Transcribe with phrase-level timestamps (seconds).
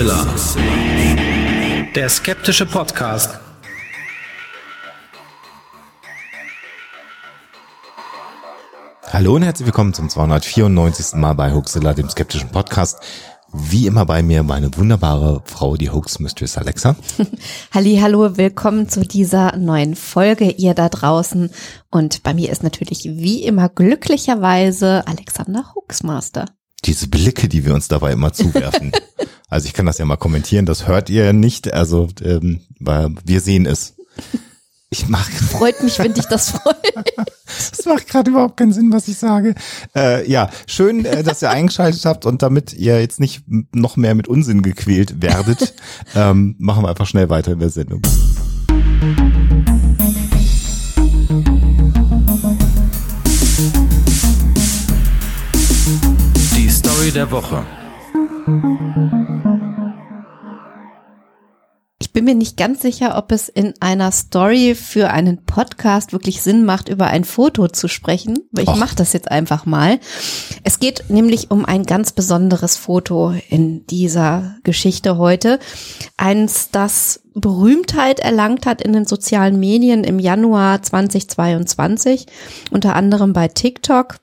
[0.00, 0.26] Huxilla.
[1.94, 3.38] Der skeptische Podcast.
[9.12, 11.16] Hallo und herzlich willkommen zum 294.
[11.16, 13.00] Mal bei Huxilla, dem skeptischen Podcast.
[13.52, 16.96] Wie immer bei mir meine wunderbare Frau, die Hoax Mistress Alexa.
[17.74, 21.50] Halli, hallo, willkommen zu dieser neuen Folge, ihr da draußen.
[21.90, 26.46] Und bei mir ist natürlich wie immer glücklicherweise Alexander Hoaxmaster.
[26.86, 28.92] Diese Blicke, die wir uns dabei immer zuwerfen.
[29.50, 33.40] also ich kann das ja mal kommentieren, das hört ihr nicht, also ähm, weil wir
[33.40, 33.94] sehen es.
[34.88, 36.76] Ich mach Freut mich, wenn dich das freut.
[37.70, 39.54] Das macht gerade überhaupt keinen Sinn, was ich sage.
[39.94, 44.14] Äh, ja, schön, äh, dass ihr eingeschaltet habt und damit ihr jetzt nicht noch mehr
[44.14, 45.74] mit Unsinn gequält werdet,
[46.14, 48.02] ähm, machen wir einfach schnell weiter in der Sendung.
[56.56, 57.64] Die Story der Woche.
[62.10, 66.42] Ich bin mir nicht ganz sicher, ob es in einer Story für einen Podcast wirklich
[66.42, 68.40] Sinn macht, über ein Foto zu sprechen.
[68.52, 70.00] Aber ich mache das jetzt einfach mal.
[70.64, 75.60] Es geht nämlich um ein ganz besonderes Foto in dieser Geschichte heute.
[76.16, 82.26] Eins, das Berühmtheit erlangt hat in den sozialen Medien im Januar 2022,
[82.72, 84.16] unter anderem bei TikTok.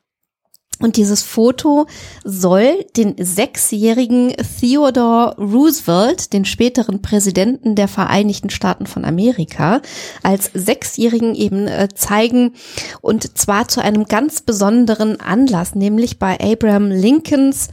[0.79, 1.87] Und dieses Foto
[2.23, 9.81] soll den sechsjährigen Theodore Roosevelt, den späteren Präsidenten der Vereinigten Staaten von Amerika,
[10.21, 12.53] als sechsjährigen eben äh, zeigen
[13.01, 17.69] und zwar zu einem ganz besonderen Anlass, nämlich bei Abraham Lincolns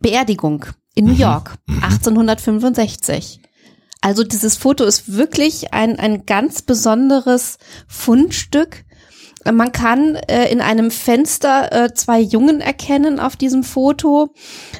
[0.00, 3.40] Beerdigung in New York 1865.
[4.00, 8.84] Also dieses Foto ist wirklich ein, ein ganz besonderes Fundstück.
[9.50, 14.34] Man kann äh, in einem Fenster äh, zwei Jungen erkennen auf diesem Foto.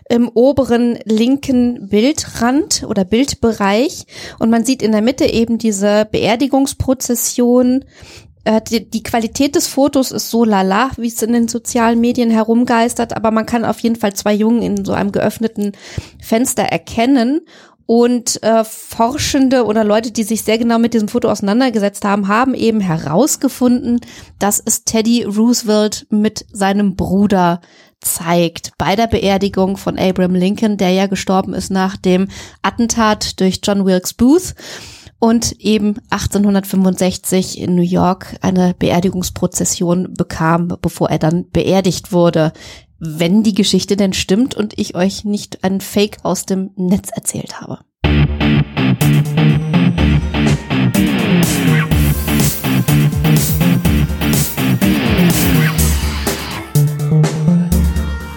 [0.08, 4.04] Im oberen linken Bildrand oder Bildbereich.
[4.38, 7.84] Und man sieht in der Mitte eben diese Beerdigungsprozession.
[8.44, 13.16] Äh, die Qualität des Fotos ist so lala, wie es in den sozialen Medien herumgeistert,
[13.16, 15.72] aber man kann auf jeden Fall zwei Jungen in so einem geöffneten
[16.20, 17.42] Fenster erkennen
[17.86, 22.54] und äh, Forschende oder Leute, die sich sehr genau mit diesem Foto auseinandergesetzt haben, haben
[22.54, 24.00] eben herausgefunden,
[24.38, 27.60] dass es Teddy Roosevelt mit seinem Bruder
[28.00, 28.72] zeigt.
[28.78, 32.28] Bei der Beerdigung von Abraham Lincoln, der ja gestorben ist nach dem
[32.62, 34.54] Attentat durch John Wilkes Booth.
[35.18, 42.52] Und eben 1865 in New York eine Beerdigungsprozession bekam, bevor er dann beerdigt wurde
[43.04, 47.60] wenn die Geschichte denn stimmt und ich euch nicht einen Fake aus dem Netz erzählt
[47.60, 47.80] habe.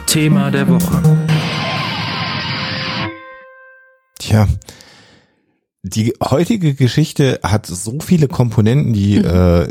[0.07, 1.27] Thema der Woche.
[4.17, 4.47] Tja,
[5.87, 9.25] die heutige Geschichte hat so viele Komponenten, die Mhm.
[9.25, 9.67] äh,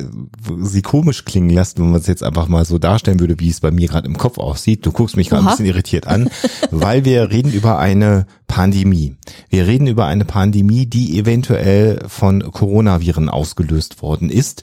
[0.63, 3.59] sie komisch klingen lassen, wenn man es jetzt einfach mal so darstellen würde, wie es
[3.61, 4.87] bei mir gerade im Kopf aussieht.
[4.87, 6.31] Du guckst mich gerade ein bisschen irritiert an,
[6.71, 9.17] weil wir reden über eine Pandemie.
[9.49, 14.63] Wir reden über eine Pandemie, die eventuell von Coronaviren ausgelöst worden ist,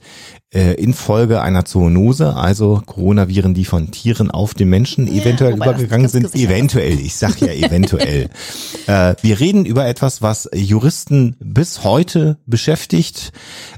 [0.53, 5.75] äh, infolge einer Zoonose, also Coronaviren, die von Tieren auf den Menschen eventuell wobei das
[5.75, 6.35] übergegangen sind.
[6.35, 8.29] Eventuell, ich sag ja eventuell.
[8.88, 13.31] äh, wir reden über etwas, was Juristen bis heute beschäftigt.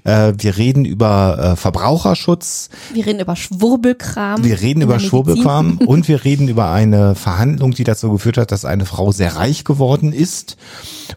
[0.04, 4.44] Äh, wir reden über äh, Verbraucherschutz, Wir reden über Schwurbelkram.
[4.44, 5.00] wir reden über.
[5.00, 9.36] Schwurbelkram und wir reden über eine Verhandlung, die dazu geführt hat, dass eine Frau sehr
[9.36, 10.58] reich geworden ist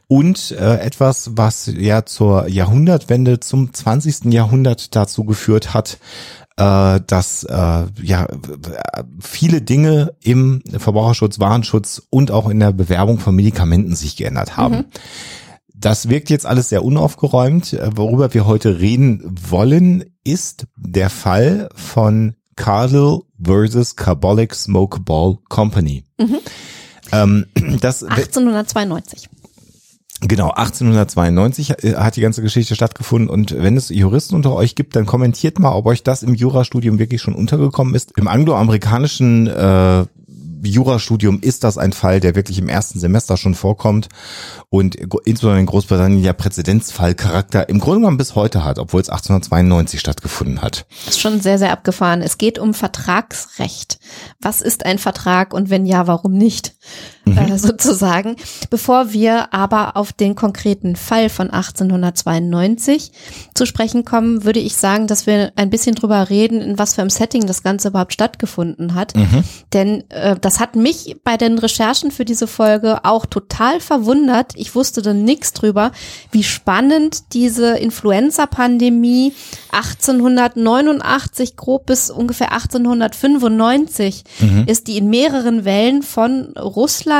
[0.08, 4.32] und äh, etwas, was ja zur Jahrhundertwende zum 20.
[4.32, 5.98] Jahrhundert dazu geführt hat,
[6.56, 8.26] äh, dass äh, ja
[9.20, 14.86] viele Dinge im Verbraucherschutz, Warenschutz und auch in der Bewerbung von Medikamenten sich geändert haben.
[15.74, 17.74] Das wirkt jetzt alles sehr unaufgeräumt.
[17.74, 25.36] Äh, Worüber wir heute reden wollen, ist der Fall von Cardinal versus Carbolic Smoke Ball
[25.48, 26.04] Company.
[27.12, 27.46] Ähm,
[27.80, 29.28] das, 1892.
[30.22, 35.04] Genau, 1892 hat die ganze Geschichte stattgefunden und wenn es Juristen unter euch gibt, dann
[35.04, 38.16] kommentiert mal, ob euch das im Jurastudium wirklich schon untergekommen ist.
[38.16, 40.06] Im angloamerikanischen äh,
[40.62, 44.08] Jurastudium ist das ein Fall, der wirklich im ersten Semester schon vorkommt
[44.70, 50.00] und insbesondere in Großbritannien ja Präzedenzfallcharakter im Grunde genommen bis heute hat, obwohl es 1892
[50.00, 50.86] stattgefunden hat.
[51.06, 52.22] Ist schon sehr, sehr abgefahren.
[52.22, 53.98] Es geht um Vertragsrecht.
[54.40, 56.74] Was ist ein Vertrag und wenn ja, warum nicht?
[57.26, 58.36] Äh, sozusagen.
[58.70, 63.10] Bevor wir aber auf den konkreten Fall von 1892
[63.52, 67.00] zu sprechen kommen, würde ich sagen, dass wir ein bisschen drüber reden, in was für
[67.00, 69.12] einem Setting das Ganze überhaupt stattgefunden hat.
[69.72, 74.52] Denn äh, das hat mich bei den Recherchen für diese Folge auch total verwundert.
[74.54, 75.90] Ich wusste dann nichts drüber,
[76.30, 79.32] wie spannend diese Influenza-Pandemie
[79.72, 84.64] 1889 grob bis ungefähr 1895 mhm.
[84.68, 87.15] ist, die in mehreren Wellen von Russland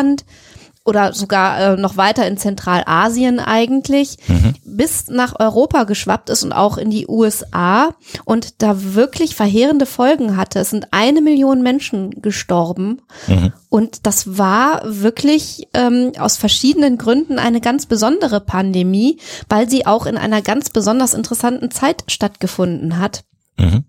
[0.87, 4.55] oder sogar äh, noch weiter in Zentralasien eigentlich, mhm.
[4.65, 7.91] bis nach Europa geschwappt ist und auch in die USA
[8.25, 10.61] und da wirklich verheerende Folgen hatte.
[10.61, 13.53] Es sind eine Million Menschen gestorben mhm.
[13.69, 19.19] und das war wirklich ähm, aus verschiedenen Gründen eine ganz besondere Pandemie,
[19.49, 23.25] weil sie auch in einer ganz besonders interessanten Zeit stattgefunden hat.
[23.59, 23.85] Mhm.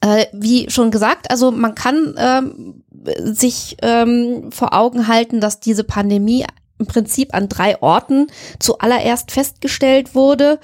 [0.00, 2.84] Äh, wie schon gesagt, also man kann ähm,
[3.16, 6.44] sich ähm, vor Augen halten, dass diese Pandemie
[6.78, 8.28] im Prinzip an drei Orten
[8.60, 10.60] zuallererst festgestellt wurde.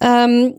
[0.00, 0.54] Ähm,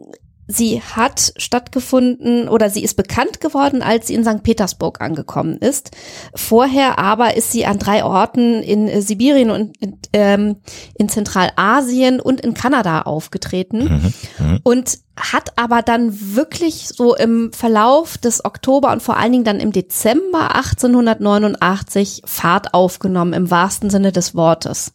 [0.52, 4.44] Sie hat stattgefunden oder sie ist bekannt geworden, als sie in St.
[4.44, 5.92] Petersburg angekommen ist.
[6.36, 10.58] Vorher aber ist sie an drei Orten in äh, Sibirien und in, ähm,
[10.96, 14.60] in Zentralasien und in Kanada aufgetreten mhm, mhm.
[14.64, 19.60] und hat aber dann wirklich so im Verlauf des Oktober und vor allen Dingen dann
[19.60, 24.92] im Dezember 1889 Fahrt aufgenommen im wahrsten Sinne des Wortes.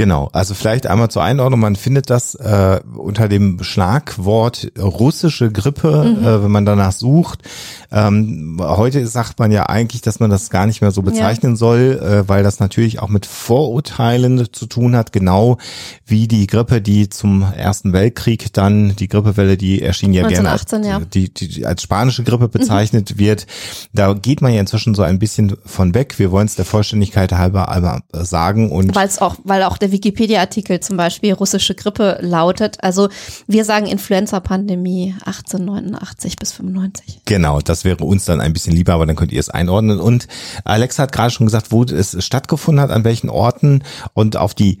[0.00, 6.16] Genau, also vielleicht einmal zur Einordnung, man findet das äh, unter dem Schlagwort russische Grippe,
[6.16, 6.24] mhm.
[6.26, 7.42] äh, wenn man danach sucht.
[7.92, 11.56] Ähm, heute sagt man ja eigentlich, dass man das gar nicht mehr so bezeichnen ja.
[11.56, 15.58] soll, äh, weil das natürlich auch mit Vorurteilen zu tun hat, genau
[16.06, 21.00] wie die Grippe, die zum Ersten Weltkrieg dann, die Grippewelle, die erschien ja 1918, gerne,
[21.00, 21.06] ja.
[21.12, 22.52] Die, die, die als spanische Grippe mhm.
[22.52, 23.18] bezeichnet mhm.
[23.18, 23.46] wird.
[23.92, 26.18] Da geht man ja inzwischen so ein bisschen von weg.
[26.18, 29.89] Wir wollen es der Vollständigkeit halber einmal sagen und weil es auch, weil auch der
[29.92, 32.82] Wikipedia-Artikel zum Beispiel russische Grippe lautet.
[32.82, 33.08] Also
[33.46, 37.22] wir sagen Influenza-Pandemie 1889 bis 95.
[37.24, 40.00] Genau, das wäre uns dann ein bisschen lieber, aber dann könnt ihr es einordnen.
[40.00, 40.28] Und
[40.64, 43.82] Alex hat gerade schon gesagt, wo es stattgefunden hat, an welchen Orten
[44.14, 44.80] und auf die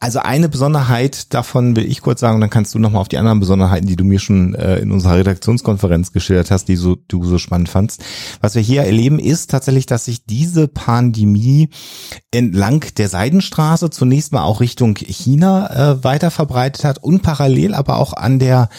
[0.00, 3.18] also eine Besonderheit davon will ich kurz sagen, und dann kannst du nochmal auf die
[3.18, 7.24] anderen Besonderheiten, die du mir schon äh, in unserer Redaktionskonferenz geschildert hast, die so, du
[7.24, 8.02] so spannend fandst.
[8.40, 11.70] Was wir hier erleben, ist tatsächlich, dass sich diese Pandemie
[12.32, 17.98] entlang der Seidenstraße zunächst mal auch Richtung China äh, weiter verbreitet hat und parallel aber
[17.98, 18.70] auch an der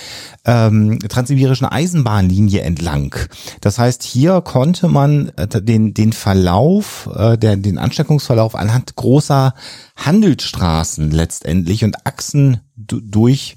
[0.44, 3.16] ähm, transsibirischen Eisenbahnlinie entlang.
[3.62, 9.54] Das heißt, hier konnte man äh, den, den Verlauf, äh, der, den Ansteckungsverlauf anhand großer
[9.96, 13.56] Handelsstraßen letztendlich und Achsen durch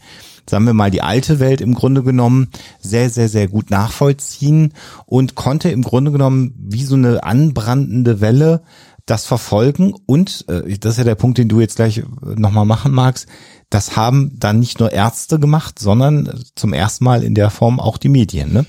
[0.49, 2.49] sagen wir mal, die alte Welt im Grunde genommen
[2.81, 4.73] sehr, sehr, sehr gut nachvollziehen
[5.05, 8.63] und konnte im Grunde genommen wie so eine anbrandende Welle
[9.07, 12.93] das verfolgen und, äh, das ist ja der Punkt, den du jetzt gleich nochmal machen
[12.93, 13.29] magst,
[13.71, 17.99] das haben dann nicht nur Ärzte gemacht, sondern zum ersten Mal in der Form auch
[17.99, 18.67] die Medien, ne?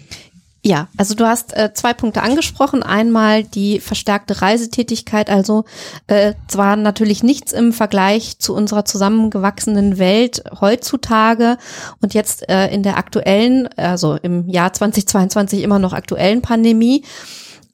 [0.68, 2.84] Ja, also du hast äh, zwei Punkte angesprochen.
[2.84, 5.64] Einmal die verstärkte Reisetätigkeit, also
[6.08, 11.58] äh, zwar natürlich nichts im Vergleich zu unserer zusammengewachsenen Welt heutzutage
[12.02, 17.06] und jetzt äh, in der aktuellen, also im Jahr 2022 immer noch aktuellen Pandemie,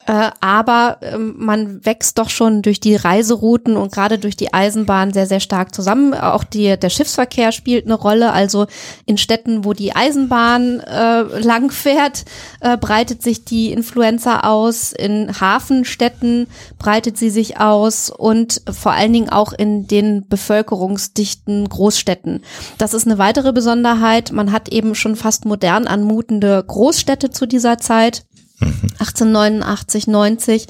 [0.06, 5.14] äh, aber ähm, man wächst doch schon durch die Reiserouten und gerade durch die Eisenbahn
[5.14, 6.14] sehr, sehr stark zusammen.
[6.14, 8.34] Auch die, der Schiffsverkehr spielt eine Rolle.
[8.34, 8.68] Also
[9.06, 12.26] in Städten, wo die Eisenbahn äh, lang fährt,
[12.60, 14.92] äh, breitet sich die Influenza aus.
[14.92, 16.48] In Hafenstädten
[16.80, 22.42] breitet sie sich aus und vor allen Dingen auch in den bevölkerungsdichten Großstädten.
[22.78, 24.32] Das ist eine weitere Besonderheit.
[24.32, 28.26] Man hat eben schon fast modern anmutende Großstädte zu dieser Zeit
[28.62, 30.68] 1889, 90.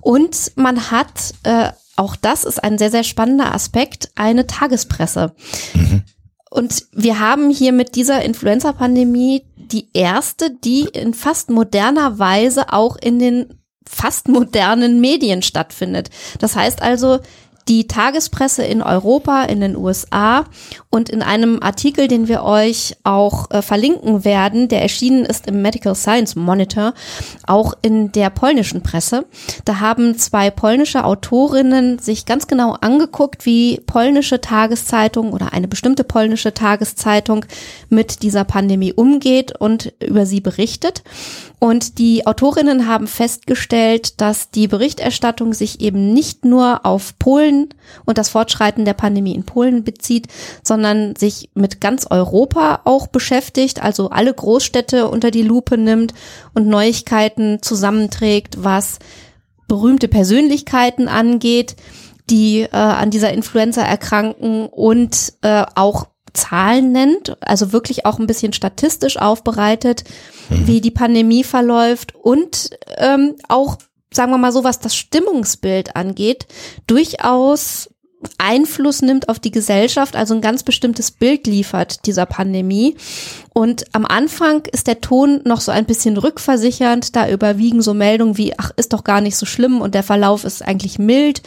[0.00, 5.34] Und man hat, äh, auch das ist ein sehr, sehr spannender Aspekt, eine Tagespresse.
[5.74, 6.02] Mhm.
[6.50, 12.96] Und wir haben hier mit dieser Influenza-Pandemie die erste, die in fast moderner Weise auch
[12.96, 16.10] in den fast modernen Medien stattfindet.
[16.38, 17.20] Das heißt also,
[17.68, 20.44] die Tagespresse in Europa, in den USA
[20.90, 25.62] und in einem Artikel, den wir euch auch äh, verlinken werden, der erschienen ist im
[25.62, 26.94] Medical Science Monitor,
[27.46, 29.24] auch in der polnischen Presse.
[29.64, 36.04] Da haben zwei polnische Autorinnen sich ganz genau angeguckt, wie polnische Tageszeitung oder eine bestimmte
[36.04, 37.46] polnische Tageszeitung
[37.88, 41.02] mit dieser Pandemie umgeht und über sie berichtet.
[41.60, 47.53] Und die Autorinnen haben festgestellt, dass die Berichterstattung sich eben nicht nur auf Polen
[48.04, 50.28] und das Fortschreiten der Pandemie in Polen bezieht,
[50.62, 56.14] sondern sich mit ganz Europa auch beschäftigt, also alle Großstädte unter die Lupe nimmt
[56.54, 58.98] und Neuigkeiten zusammenträgt, was
[59.68, 61.76] berühmte Persönlichkeiten angeht,
[62.30, 68.26] die äh, an dieser Influenza erkranken und äh, auch Zahlen nennt, also wirklich auch ein
[68.26, 70.04] bisschen statistisch aufbereitet,
[70.50, 70.66] mhm.
[70.66, 73.78] wie die Pandemie verläuft und ähm, auch
[74.14, 76.46] sagen wir mal so, was das Stimmungsbild angeht,
[76.86, 77.90] durchaus
[78.38, 82.96] Einfluss nimmt auf die Gesellschaft, also ein ganz bestimmtes Bild liefert dieser Pandemie.
[83.52, 88.36] Und am Anfang ist der Ton noch so ein bisschen rückversichernd, da überwiegen so Meldungen
[88.38, 91.42] wie, ach, ist doch gar nicht so schlimm und der Verlauf ist eigentlich mild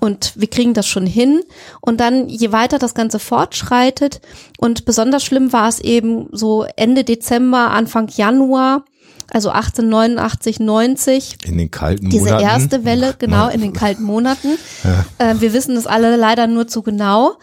[0.00, 1.40] und wir kriegen das schon hin.
[1.80, 4.20] Und dann, je weiter das Ganze fortschreitet
[4.58, 8.84] und besonders schlimm war es eben so Ende Dezember, Anfang Januar,
[9.30, 11.36] also 1889, 90.
[11.44, 12.44] In den kalten Diese Monaten.
[12.44, 14.56] erste Welle, genau, in den kalten Monaten.
[15.18, 17.36] Äh, wir wissen es alle leider nur zu genau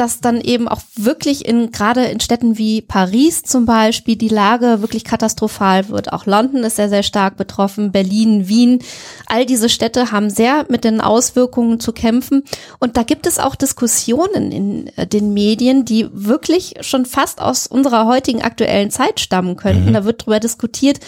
[0.00, 4.80] dass dann eben auch wirklich in gerade in Städten wie Paris zum Beispiel die Lage
[4.80, 6.14] wirklich katastrophal wird.
[6.14, 8.82] Auch London ist sehr, sehr stark betroffen, Berlin, Wien.
[9.26, 12.44] All diese Städte haben sehr mit den Auswirkungen zu kämpfen.
[12.78, 17.66] Und da gibt es auch Diskussionen in äh, den Medien, die wirklich schon fast aus
[17.66, 19.90] unserer heutigen aktuellen Zeit stammen könnten.
[19.90, 19.92] Mhm.
[19.92, 20.98] Da wird darüber diskutiert,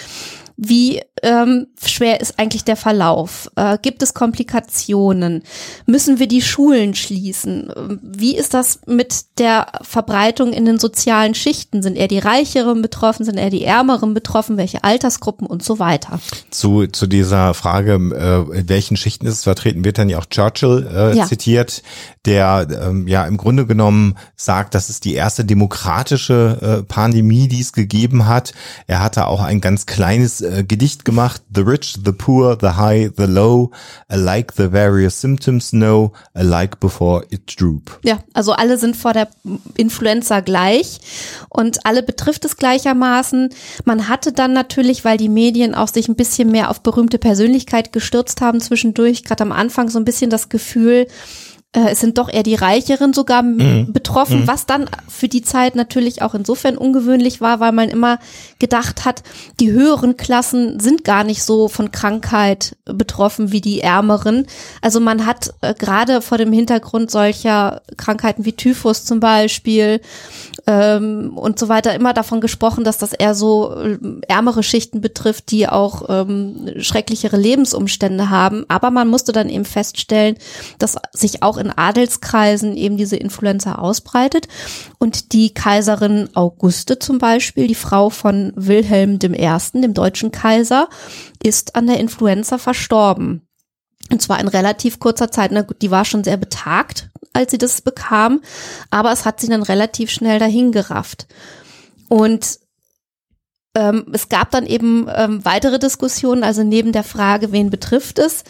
[0.69, 3.50] wie ähm, schwer ist eigentlich der Verlauf?
[3.57, 5.42] Äh, gibt es Komplikationen?
[5.87, 7.73] Müssen wir die Schulen schließen?
[7.76, 11.83] Ähm, Wie ist das mit der Verbreitung in den sozialen Schichten?
[11.83, 13.25] Sind eher die Reicheren betroffen?
[13.25, 14.57] Sind eher die Ärmeren betroffen?
[14.57, 16.21] Welche Altersgruppen und so weiter?
[16.50, 20.26] Zu, zu dieser Frage, äh, in welchen Schichten ist es vertreten, wird dann ja auch
[20.26, 21.26] Churchill äh, Ja.
[21.26, 21.83] zitiert,
[22.25, 27.61] der ähm, ja im Grunde genommen sagt, das ist die erste demokratische äh, Pandemie, die
[27.61, 28.52] es gegeben hat.
[28.87, 33.11] Er hatte auch ein ganz kleines äh, Gedicht gemacht, The Rich, the Poor, the High,
[33.16, 33.71] the Low,
[34.09, 37.99] alike the various symptoms know, alike before it droop.
[38.04, 39.28] Ja, also alle sind vor der
[39.76, 41.00] Influenza gleich
[41.49, 43.50] und alle betrifft es gleichermaßen.
[43.85, 47.92] Man hatte dann natürlich, weil die Medien auch sich ein bisschen mehr auf berühmte Persönlichkeit
[47.92, 51.06] gestürzt haben zwischendurch, gerade am Anfang so ein bisschen das Gefühl,
[51.75, 56.21] es sind doch eher die Reicheren sogar m- betroffen, was dann für die Zeit natürlich
[56.21, 58.19] auch insofern ungewöhnlich war, weil man immer
[58.59, 59.23] gedacht hat,
[59.59, 64.47] die höheren Klassen sind gar nicht so von Krankheit betroffen wie die ärmeren.
[64.83, 70.02] Also man hat äh, gerade vor dem Hintergrund solcher Krankheiten wie Typhus zum Beispiel
[70.67, 73.99] ähm, und so weiter immer davon gesprochen, dass das eher so äh,
[74.29, 78.67] ärmere Schichten betrifft, die auch ähm, schrecklichere Lebensumstände haben.
[78.69, 80.37] Aber man musste dann eben feststellen,
[80.79, 84.49] dass sich auch in Adelskreisen eben diese Influenza ausbreitet.
[84.99, 90.88] Und die Kaiserin Auguste zum Beispiel, die Frau von Wilhelm I., dem deutschen Kaiser,
[91.42, 93.47] ist an der Influenza verstorben.
[94.11, 95.52] Und zwar in relativ kurzer Zeit.
[95.52, 98.42] Na gut, die war schon sehr betagt, als sie das bekam,
[98.90, 100.73] aber es hat sie dann relativ schnell dahin.
[102.09, 102.59] Und
[103.75, 108.45] ähm, es gab dann eben ähm, weitere Diskussionen, also neben der Frage, wen betrifft es,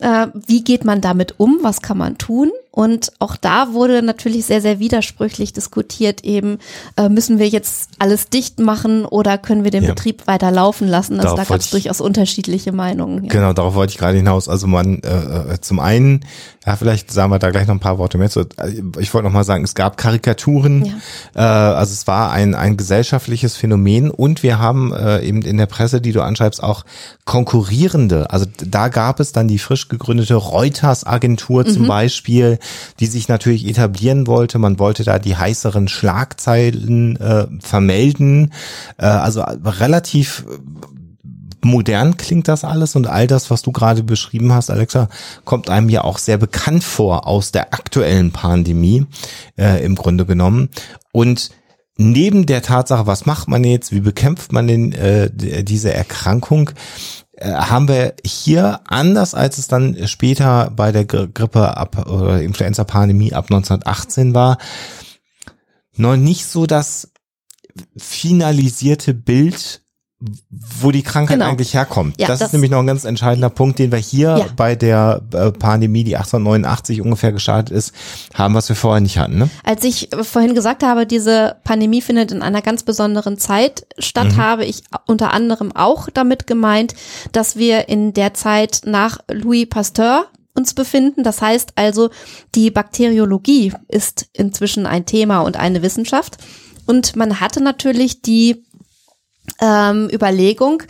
[0.00, 2.50] äh, wie geht man damit um, was kann man tun?
[2.76, 6.58] Und auch da wurde natürlich sehr, sehr widersprüchlich diskutiert, eben
[6.98, 9.94] äh, müssen wir jetzt alles dicht machen oder können wir den Ja.
[9.94, 11.14] Betrieb weiter laufen lassen?
[11.14, 13.24] Also Darauf da gab es durchaus unterschiedliche Meinungen.
[13.24, 13.30] Ja.
[13.30, 14.46] Genau, darauf wollte ich gerade hinaus.
[14.50, 16.20] Also man, äh, äh, zum einen,
[16.66, 18.40] ja, vielleicht sagen wir da gleich noch ein paar Worte mehr zu.
[18.40, 21.00] Äh, Ich wollte noch mal sagen, es gab Karikaturen,
[21.34, 25.64] äh, also es war ein, ein gesellschaftliches Phänomen und wir haben äh, eben in der
[25.64, 26.84] Presse, die du anschreibst, auch
[27.24, 28.30] konkurrierende.
[28.30, 32.58] Also da gab es dann die frisch gegründete Reuters-Agentur zum Beispiel,
[33.00, 34.58] die sich natürlich etablieren wollte.
[34.58, 38.52] Man wollte da die heißeren Schlagzeilen äh, vermelden.
[38.98, 40.44] Äh, also relativ
[41.66, 45.08] modern klingt das alles und all das, was du gerade beschrieben hast, Alexa,
[45.44, 49.06] kommt einem ja auch sehr bekannt vor aus der aktuellen Pandemie
[49.58, 50.70] äh, im Grunde genommen.
[51.12, 51.50] Und
[51.96, 56.72] neben der Tatsache, was macht man jetzt, wie bekämpft man denn äh, diese Erkrankung, äh,
[57.40, 63.34] haben wir hier anders als es dann später bei der Gri- Grippe ab oder Influenza-Pandemie
[63.34, 64.58] ab 1918 war,
[65.96, 67.12] noch nicht so das
[67.96, 69.82] finalisierte Bild,
[70.80, 71.50] wo die Krankheit Genau.
[71.50, 72.18] eigentlich herkommt.
[72.18, 74.46] Ja, das, das- ist nämlich noch ein ganz entscheidender Punkt, den wir hier Ja.
[74.56, 77.92] bei der äh, Pandemie, die 1889 ungefähr gestartet ist,
[78.32, 79.36] haben, was wir vorher nicht hatten.
[79.36, 79.50] Ne?
[79.62, 84.64] Als ich vorhin gesagt habe, diese Pandemie findet in einer ganz besonderen Zeit statt, habe
[84.64, 86.94] ich unter anderem auch damit gemeint,
[87.32, 91.24] dass wir in der Zeit nach Louis Pasteur uns befinden.
[91.24, 92.08] Das heißt also,
[92.54, 96.38] die Bakteriologie ist inzwischen ein Thema und eine Wissenschaft.
[96.86, 98.64] Und man hatte natürlich die
[99.60, 100.82] ähm, Überlegung,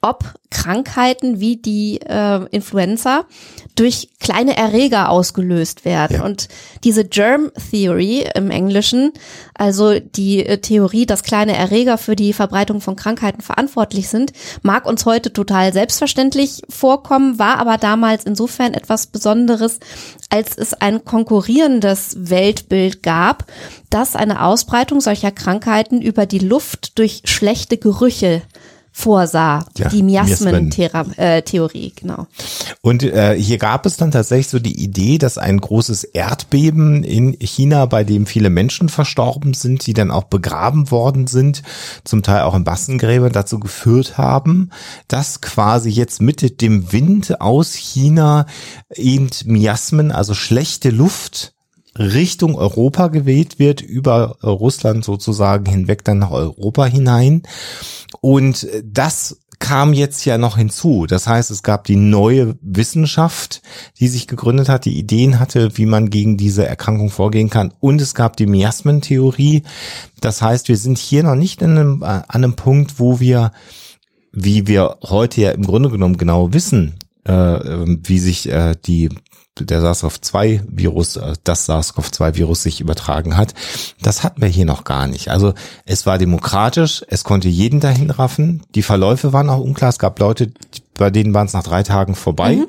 [0.00, 3.26] ob Krankheiten wie die äh, Influenza
[3.74, 6.18] durch kleine Erreger ausgelöst werden.
[6.18, 6.24] Ja.
[6.24, 6.48] Und
[6.84, 9.12] diese Germ Theory im Englischen,
[9.54, 14.86] also die äh, Theorie, dass kleine Erreger für die Verbreitung von Krankheiten verantwortlich sind, mag
[14.86, 19.80] uns heute total selbstverständlich vorkommen, war aber damals insofern etwas Besonderes,
[20.30, 23.46] als es ein konkurrierendes Weltbild gab,
[23.90, 28.42] dass eine Ausbreitung solcher Krankheiten über die Luft durch schlechte Gerüche
[28.96, 30.68] vorsah, Ja, die Miasmen.
[30.68, 32.28] Miasmen-Theorie, genau.
[32.80, 37.36] Und äh, hier gab es dann tatsächlich so die Idee, dass ein großes Erdbeben in
[37.40, 41.64] China, bei dem viele Menschen verstorben sind, die dann auch begraben worden sind,
[42.04, 44.70] zum Teil auch in Bassengräbern dazu geführt haben,
[45.08, 48.46] dass quasi jetzt mit dem Wind aus China
[48.94, 51.54] eben Miasmen, also schlechte Luft,
[51.98, 57.42] Richtung Europa geweht wird, über äh, Russland sozusagen hinweg dann nach Europa hinein.
[58.24, 61.04] Und das kam jetzt ja noch hinzu.
[61.06, 63.60] Das heißt, es gab die neue Wissenschaft,
[64.00, 67.74] die sich gegründet hat, die Ideen hatte, wie man gegen diese Erkrankung vorgehen kann.
[67.80, 69.64] Und es gab die Miasmentheorie.
[70.22, 73.52] Das heißt, wir sind hier noch nicht an einem, äh, an einem Punkt, wo wir,
[74.32, 76.94] wie wir heute ja im Grunde genommen genau wissen,
[77.28, 79.10] äh, äh, wie sich äh, die
[79.60, 83.54] der SARS-CoV-2-Virus, äh, das SARS-CoV-2-Virus sich übertragen hat,
[84.02, 85.28] das hatten wir hier noch gar nicht.
[85.28, 89.98] Also es war demokratisch, es konnte jeden dahin raffen, die Verläufe waren auch unklar, es
[89.98, 90.52] gab Leute,
[90.98, 92.66] bei denen waren es nach drei Tagen vorbei Mhm.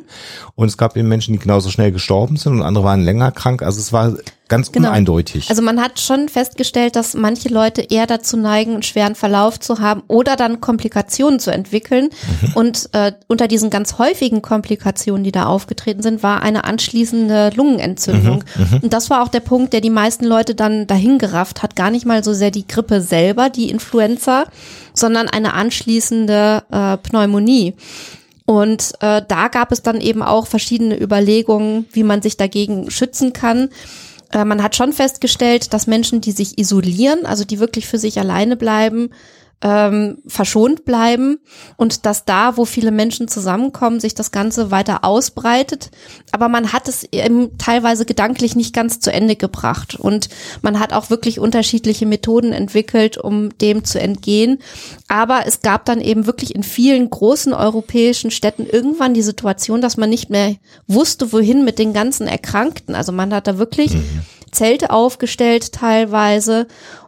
[0.56, 3.62] und es gab eben Menschen, die genauso schnell gestorben sind und andere waren länger krank,
[3.62, 4.14] also es war
[4.48, 4.90] ganz Genau.
[4.90, 5.50] uneindeutig.
[5.50, 9.80] Also man hat schon festgestellt, dass manche Leute eher dazu neigen, einen schweren Verlauf zu
[9.80, 12.10] haben oder dann Komplikationen zu entwickeln.
[12.42, 12.54] Mhm.
[12.54, 18.44] Und äh, unter diesen ganz häufigen Komplikationen, die da aufgetreten sind, war eine anschließende Lungenentzündung.
[18.56, 18.80] Mhm.
[18.84, 21.76] Und das war auch der Punkt, der die meisten Leute dann dahin gerafft hat.
[21.76, 24.46] Gar nicht mal so sehr die Grippe selber, die Influenza,
[24.96, 27.76] sondern eine anschließende äh, Pneumonie.
[28.46, 33.34] Und äh, da gab es dann eben auch verschiedene Überlegungen, wie man sich dagegen schützen
[33.34, 33.70] kann.
[34.32, 38.20] Äh, man hat schon festgestellt, dass Menschen, die sich isolieren, also die wirklich für sich
[38.20, 39.10] alleine bleiben,
[39.62, 41.40] ähm, verschont bleiben
[41.78, 45.92] und dass da, wo viele Menschen zusammenkommen, sich das Ganze weiter ausbreitet.
[46.32, 50.30] Aber man hat es eben teilweise gedanklich nicht ganz zu Ende gebracht und
[50.62, 54.60] man hat auch wirklich unterschiedliche Methoden entwickelt, um dem zu entgehen.
[55.08, 59.98] Aber es gab dann eben wirklich in vielen großen europäischen Städten irgendwann die Situation, dass
[59.98, 60.56] man nicht mehr
[60.88, 62.94] wusste, wohin mit den ganzen Erkrankten.
[62.94, 63.96] Also man hat da wirklich
[64.52, 66.68] Zelte aufgestellt teilweise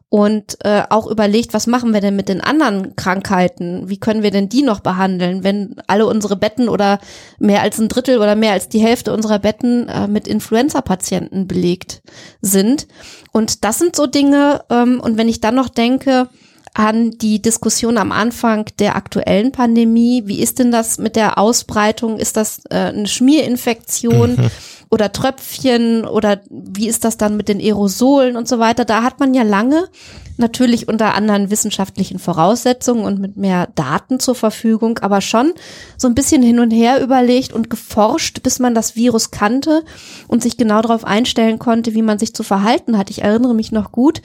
[0.09, 3.89] und äh, auch überlegt, was machen wir denn mit den anderen Krankheiten?
[3.89, 6.99] Wie können wir denn die noch behandeln, wenn alle unsere Betten oder
[7.39, 12.01] mehr als ein Drittel oder mehr als die Hälfte unserer Betten äh, mit Influenza-Patienten belegt
[12.41, 12.87] sind?
[13.33, 16.29] Und das sind so Dinge, ähm, und wenn ich dann noch denke,
[16.73, 20.23] an die Diskussion am Anfang der aktuellen Pandemie.
[20.25, 22.19] Wie ist denn das mit der Ausbreitung?
[22.19, 24.51] Ist das äh, eine Schmierinfektion
[24.89, 28.85] oder Tröpfchen oder wie ist das dann mit den Aerosolen und so weiter?
[28.85, 29.89] Da hat man ja lange
[30.37, 35.53] natürlich unter anderen wissenschaftlichen Voraussetzungen und mit mehr Daten zur Verfügung, aber schon
[35.97, 39.83] so ein bisschen hin und her überlegt und geforscht, bis man das Virus kannte
[40.27, 43.09] und sich genau darauf einstellen konnte, wie man sich zu verhalten hat.
[43.09, 44.21] Ich erinnere mich noch gut,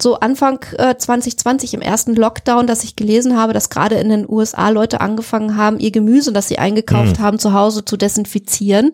[0.00, 4.26] so Anfang äh, 2020 im ersten Lockdown, dass ich gelesen habe, dass gerade in den
[4.28, 8.92] USA Leute angefangen haben, ihr Gemüse, das sie eingekauft haben, zu Hause zu desinfizieren,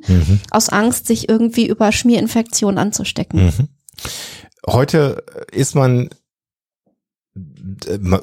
[0.51, 3.69] aus Angst, sich irgendwie über Schmierinfektionen anzustecken.
[4.67, 6.11] Heute ist man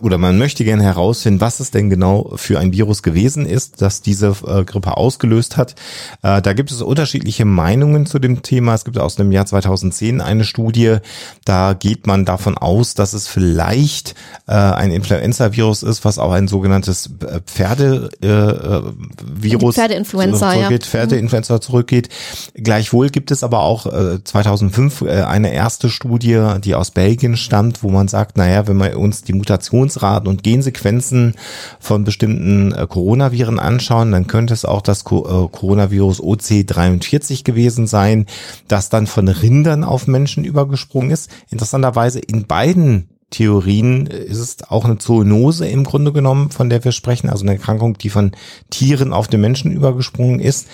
[0.02, 4.02] oder man möchte gerne herausfinden, was es denn genau für ein Virus gewesen ist, das
[4.02, 5.76] diese äh, Grippe ausgelöst hat.
[6.22, 8.74] Äh, da gibt es unterschiedliche Meinungen zu dem Thema.
[8.74, 10.98] Es gibt aus dem Jahr 2010 eine Studie,
[11.46, 14.16] da geht man davon aus, dass es vielleicht
[14.48, 17.10] äh, ein Influenza-Virus ist, was auch ein sogenanntes
[17.46, 18.94] Pferde-Virus
[19.36, 20.60] Virus Pferdeinfluenza, ja.
[20.68, 22.10] zurückgeht, Pferdeinfluenza zurückgeht.
[22.56, 27.84] Gleichwohl gibt es aber auch äh, 2005 äh, eine erste Studie, die aus Belgien stammt,
[27.84, 31.36] wo man sagt, naja, wenn wir uns die Mutationsraten und Gensequenzen
[31.80, 38.26] von bestimmten äh, Coronaviren anschauen, dann könnte es auch das äh, Coronavirus OC43 gewesen sein,
[38.68, 41.30] das dann von Rindern auf Menschen übergesprungen ist.
[41.50, 46.92] Interessanterweise in beiden Theorien ist es auch eine Zoonose im Grunde genommen, von der wir
[46.92, 48.32] sprechen, also eine Erkrankung, die von
[48.70, 50.68] Tieren auf den Menschen übergesprungen ist.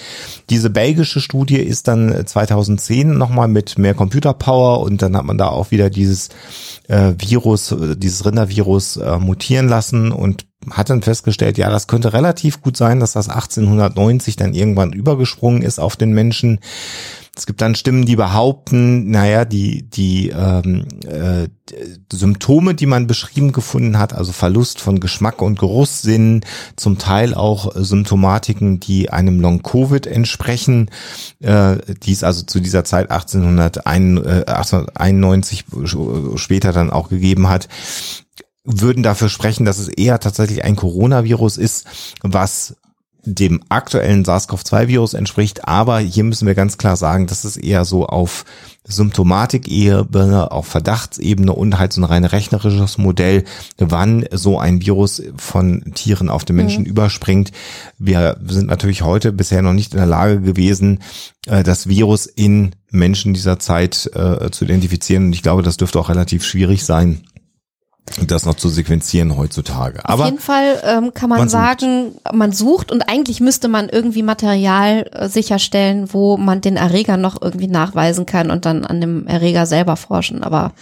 [0.49, 5.47] Diese belgische Studie ist dann 2010 nochmal mit mehr Computerpower und dann hat man da
[5.47, 6.29] auch wieder dieses
[6.89, 12.13] äh, Virus, äh, dieses Rindervirus äh, mutieren lassen und hat dann festgestellt, ja, das könnte
[12.13, 16.59] relativ gut sein, dass das 1890 dann irgendwann übergesprungen ist auf den Menschen.
[17.39, 21.47] Es gibt dann Stimmen, die behaupten, naja, die, die ähm, äh,
[22.11, 26.41] Symptome, die man beschrieben gefunden hat, also Verlust von Geschmack und Geruchssinn,
[26.75, 30.91] zum Teil auch Symptomatiken, die einem Long-Covid entsprechen,
[31.39, 35.65] äh, die es also zu dieser Zeit 1891, äh, 1891
[36.35, 37.69] später dann auch gegeben hat,
[38.69, 41.85] würden dafür sprechen, dass es eher tatsächlich ein Coronavirus ist,
[42.21, 42.75] was
[43.23, 45.67] dem aktuellen SARS-CoV-2-Virus entspricht.
[45.67, 48.45] Aber hier müssen wir ganz klar sagen, dass es eher so auf
[48.85, 53.43] Symptomatik-Ebene, auf Verdachtsebene und halt so ein rein rechnerisches Modell,
[53.77, 56.89] wann so ein Virus von Tieren auf den Menschen mhm.
[56.89, 57.51] überspringt.
[57.97, 60.99] Wir sind natürlich heute bisher noch nicht in der Lage gewesen,
[61.45, 65.25] äh, das Virus in Menschen dieser Zeit äh, zu identifizieren.
[65.25, 67.23] Und ich glaube, das dürfte auch relativ schwierig sein
[68.27, 69.99] das noch zu sequenzieren heutzutage.
[70.03, 72.33] Aber Auf jeden Fall ähm, kann man, man sagen, sucht.
[72.33, 77.41] man sucht und eigentlich müsste man irgendwie Material äh, sicherstellen, wo man den Erreger noch
[77.41, 80.43] irgendwie nachweisen kann und dann an dem Erreger selber forschen.
[80.43, 80.73] Aber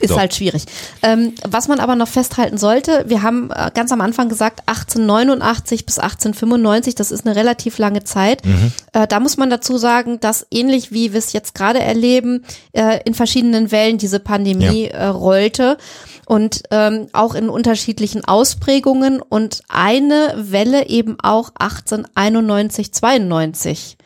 [0.00, 0.18] ist so.
[0.18, 0.64] halt schwierig.
[1.02, 5.86] Ähm, was man aber noch festhalten sollte, wir haben äh, ganz am Anfang gesagt, 1889
[5.86, 8.44] bis 1895, das ist eine relativ lange Zeit.
[8.44, 8.72] Mhm.
[8.92, 13.00] Äh, da muss man dazu sagen, dass ähnlich wie wir es jetzt gerade erleben, äh,
[13.04, 14.98] in verschiedenen Wellen diese Pandemie ja.
[14.98, 15.78] Äh, rollte
[16.26, 23.96] und ähm, auch in unterschiedlichen Ausprägungen und eine Welle eben auch 1891, 92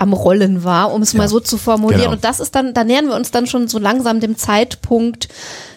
[0.00, 2.02] am Rollen war, um es ja, mal so zu formulieren.
[2.02, 2.12] Genau.
[2.12, 5.28] Und das ist dann, da nähern wir uns dann schon so langsam dem Zeitpunkt,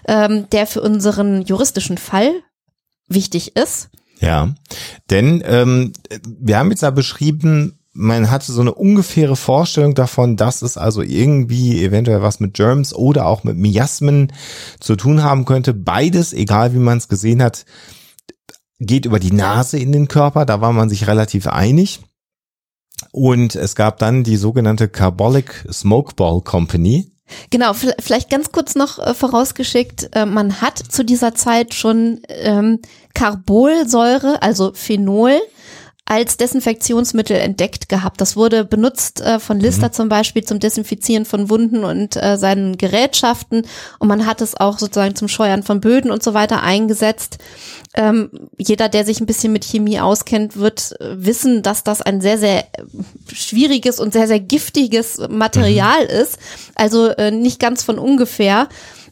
[0.07, 2.31] ähm, der für unseren juristischen Fall
[3.07, 3.89] wichtig ist.
[4.19, 4.55] Ja,
[5.09, 5.91] denn ähm,
[6.25, 11.01] wir haben jetzt ja beschrieben, man hatte so eine ungefähre Vorstellung davon, dass es also
[11.01, 14.31] irgendwie eventuell was mit Germs oder auch mit Miasmen
[14.79, 15.73] zu tun haben könnte.
[15.73, 17.65] Beides, egal wie man es gesehen hat,
[18.79, 20.45] geht über die Nase in den Körper.
[20.45, 21.99] Da war man sich relativ einig.
[23.13, 27.11] Und es gab dann die sogenannte Carbolic Smokeball Company.
[27.51, 32.79] Genau, vielleicht ganz kurz noch äh, vorausgeschickt, äh, man hat zu dieser Zeit schon ähm,
[33.13, 35.39] Carbolsäure, also Phenol,
[36.05, 38.19] als Desinfektionsmittel entdeckt gehabt.
[38.19, 39.93] Das wurde benutzt äh, von Lister mhm.
[39.93, 43.65] zum Beispiel zum Desinfizieren von Wunden und äh, seinen Gerätschaften
[43.99, 47.37] und man hat es auch sozusagen zum Scheuern von Böden und so weiter eingesetzt.
[47.95, 52.19] Ähm, jeder, der sich ein bisschen mit Chemie auskennt, wird äh, wissen, dass das ein
[52.19, 52.65] sehr, sehr
[53.31, 56.09] schwieriges und sehr, sehr giftiges Material mhm.
[56.09, 56.37] ist.
[56.75, 58.67] Also äh, nicht ganz von ungefähr.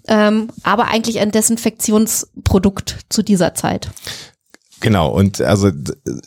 [0.08, 3.92] Ähm, aber eigentlich ein Desinfektionsprodukt zu dieser Zeit.
[4.82, 5.70] Genau, und also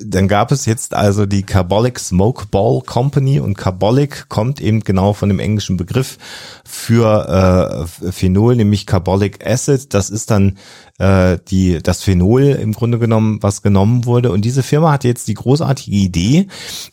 [0.01, 5.13] dann gab es jetzt also die Carbolic Smoke Ball Company und Carbolic kommt eben genau
[5.13, 6.19] von dem englischen Begriff
[6.65, 9.93] für äh, Phenol, nämlich Carbolic Acid.
[9.93, 10.57] Das ist dann
[10.99, 14.31] äh, die das Phenol im Grunde genommen, was genommen wurde.
[14.31, 16.47] Und diese Firma hatte jetzt die großartige Idee,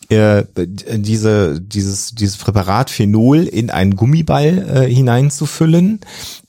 [0.09, 5.99] äh, diese dieses dieses Präparat Phenol in einen Gummiball äh, hineinzufüllen,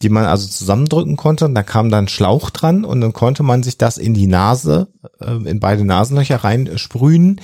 [0.01, 1.45] die man also zusammendrücken konnte.
[1.45, 4.89] Und da kam dann Schlauch dran und dann konnte man sich das in die Nase,
[5.21, 7.41] äh, in beide Nasenlöcher reinsprühen.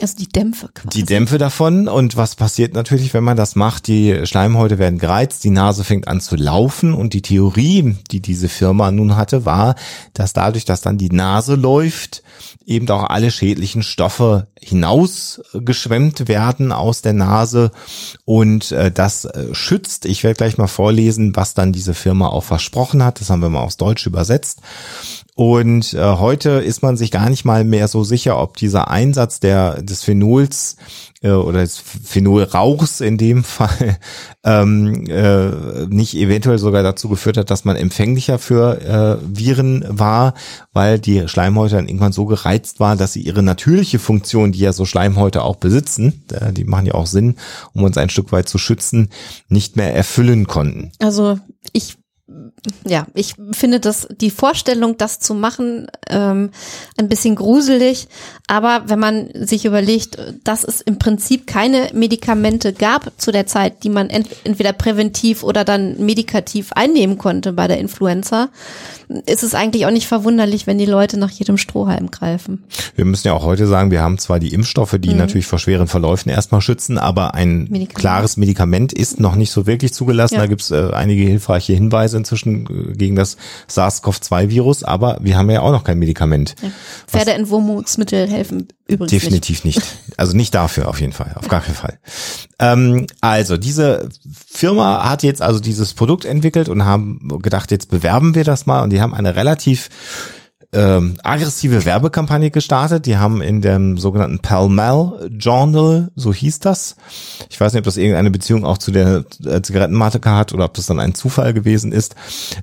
[0.00, 0.88] Also die Dämpfe quasi.
[0.98, 1.88] Die Dämpfe davon.
[1.88, 3.86] Und was passiert natürlich, wenn man das macht?
[3.86, 6.94] Die Schleimhäute werden gereizt, die Nase fängt an zu laufen.
[6.94, 9.74] Und die Theorie, die diese Firma nun hatte, war,
[10.14, 12.22] dass dadurch, dass dann die Nase läuft,
[12.64, 17.70] eben auch alle schädlichen Stoffe hinausgeschwemmt werden aus der Nase.
[18.24, 20.06] Und äh, das äh, schützt.
[20.06, 23.20] Ich werde gleich mal vorlesen, was dann diese Firma auch versprochen hat.
[23.20, 24.60] Das haben wir mal aufs Deutsche übersetzt.
[25.40, 29.40] Und äh, heute ist man sich gar nicht mal mehr so sicher, ob dieser Einsatz
[29.40, 30.76] der des Phenols
[31.22, 33.96] äh, oder des Phenolrauchs in dem Fall
[34.44, 40.34] ähm, äh, nicht eventuell sogar dazu geführt hat, dass man empfänglicher für äh, Viren war,
[40.74, 44.74] weil die Schleimhäute dann irgendwann so gereizt war, dass sie ihre natürliche Funktion, die ja
[44.74, 47.36] so Schleimhäute auch besitzen, äh, die machen ja auch Sinn,
[47.72, 49.08] um uns ein Stück weit zu schützen,
[49.48, 50.92] nicht mehr erfüllen konnten.
[50.98, 51.38] Also
[51.72, 51.96] ich
[52.86, 56.50] ja, ich finde das, die Vorstellung, das zu machen, ähm,
[56.96, 58.08] ein bisschen gruselig.
[58.46, 63.84] Aber wenn man sich überlegt, dass es im Prinzip keine Medikamente gab zu der Zeit,
[63.84, 68.50] die man ent entweder präventiv oder dann medikativ einnehmen konnte bei der Influenza,
[69.26, 72.64] ist es eigentlich auch nicht verwunderlich, wenn die Leute nach jedem Strohhalm greifen.
[72.94, 75.16] Wir müssen ja auch heute sagen, wir haben zwar die Impfstoffe, die mhm.
[75.16, 77.94] natürlich vor schweren Verläufen erstmal schützen, aber ein Medikament.
[77.94, 80.34] klares Medikament ist noch nicht so wirklich zugelassen.
[80.34, 80.42] Ja.
[80.42, 83.36] Da gibt es äh, einige hilfreiche Hinweise inzwischen äh, gegen das
[83.68, 86.54] SARS-CoV-2-Virus, aber wir haben ja auch noch kein Medikament.
[86.62, 86.70] Ja.
[87.08, 89.76] Pferdeentwurmungsmittel helfen übrigens Definitiv nicht.
[89.78, 89.96] nicht.
[90.16, 91.98] Also nicht dafür auf jeden Fall, auf gar keinen Fall.
[92.58, 94.08] Ähm, also diese
[94.46, 98.82] Firma hat jetzt also dieses Produkt entwickelt und haben gedacht, jetzt bewerben wir das mal
[98.82, 99.88] und die haben eine relativ
[100.72, 103.06] ähm, aggressive Werbekampagne gestartet.
[103.06, 106.96] Die haben in dem sogenannten Pall Mall Journal, so hieß das.
[107.48, 110.74] Ich weiß nicht, ob das irgendeine Beziehung auch zu der äh, Zigarettenmarke hat oder ob
[110.74, 112.14] das dann ein Zufall gewesen ist.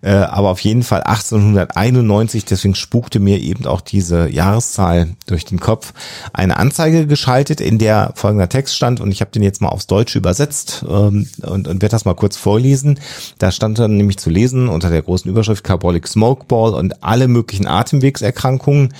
[0.01, 5.59] Äh, aber auf jeden Fall 1891, deswegen spukte mir eben auch diese Jahreszahl durch den
[5.59, 5.93] Kopf,
[6.31, 9.87] eine Anzeige geschaltet, in der folgender Text stand und ich habe den jetzt mal aufs
[9.87, 12.99] Deutsche übersetzt ähm, und, und werde das mal kurz vorlesen.
[13.37, 17.67] Da stand dann nämlich zu lesen unter der großen Überschrift Carbolic Smokeball und alle möglichen
[17.67, 18.93] Atem Atemwegserkrankungen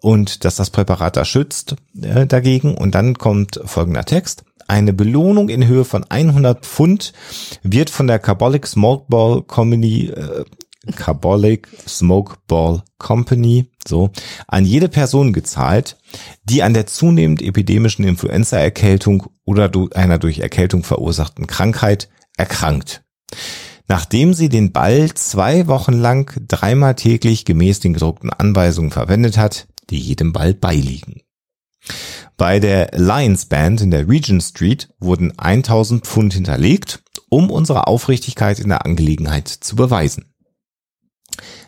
[0.00, 2.74] und dass das Präparat da schützt äh, dagegen.
[2.74, 4.44] Und dann kommt folgender Text.
[4.68, 7.12] Eine Belohnung in Höhe von 100 Pfund
[7.62, 10.44] wird von der Carbolic Smokeball Company, äh,
[10.96, 14.10] Carbolic Smokeball Company, so,
[14.48, 15.96] an jede Person gezahlt,
[16.44, 23.02] die an der zunehmend epidemischen Influenza-Erkältung oder einer durch Erkältung verursachten Krankheit erkrankt.
[23.92, 29.68] Nachdem sie den Ball zwei Wochen lang dreimal täglich gemäß den gedruckten Anweisungen verwendet hat,
[29.90, 31.20] die jedem Ball beiliegen.
[32.38, 38.60] Bei der Lions Band in der Regent Street wurden 1000 Pfund hinterlegt, um unsere Aufrichtigkeit
[38.60, 40.31] in der Angelegenheit zu beweisen.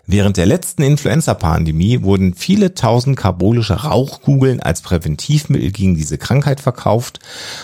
[0.06, 7.20] Während der letzten Influenza-Pandemie wurden viele tausend karbolische Rauchkugeln als Präventivmittel gegen diese Krankheit verkauft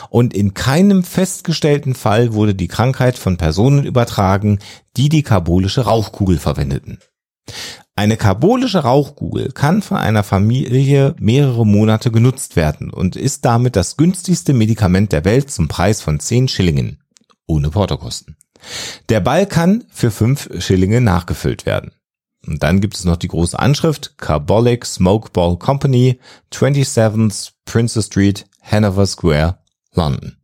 [0.08, 4.58] und in keinem festgestellten Fall wurde die Krankheit von Personen übertragen,
[4.96, 6.98] die die karbolische Rauchkugel verwendeten.
[7.94, 13.98] Eine karbolische Rauchkugel kann von einer Familie mehrere Monate genutzt werden und ist damit das
[13.98, 17.02] günstigste Medikament der Welt zum Preis von 10 Schillingen.
[17.46, 18.36] Ohne Portokosten.
[19.10, 21.92] Der Ball kann für 5 Schillinge nachgefüllt werden.
[22.46, 26.18] Und dann gibt es noch die große Anschrift Carbolic Smokeball Company,
[26.52, 29.58] 27th Princess Street, Hanover Square,
[29.92, 30.36] London.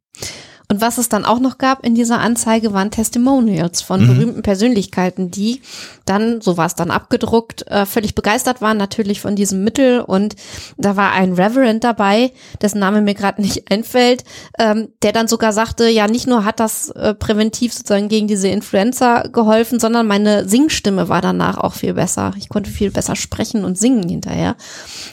[0.69, 4.07] Und was es dann auch noch gab in dieser Anzeige waren Testimonials von mhm.
[4.09, 5.63] berühmten Persönlichkeiten, die
[6.05, 10.01] dann, so war es dann abgedruckt, äh, völlig begeistert waren natürlich von diesem Mittel.
[10.01, 10.35] Und
[10.77, 14.25] da war ein Reverend dabei, dessen Name mir gerade nicht einfällt,
[14.59, 18.49] ähm, der dann sogar sagte, ja, nicht nur hat das äh, präventiv sozusagen gegen diese
[18.49, 22.33] Influenza geholfen, sondern meine Singstimme war danach auch viel besser.
[22.39, 24.57] Ich konnte viel besser sprechen und singen hinterher.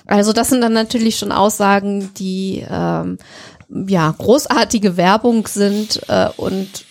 [0.08, 3.18] Also das sind dann natürlich schon Aussagen, die ähm,
[3.88, 6.86] ja, großartige Werbung sind äh, und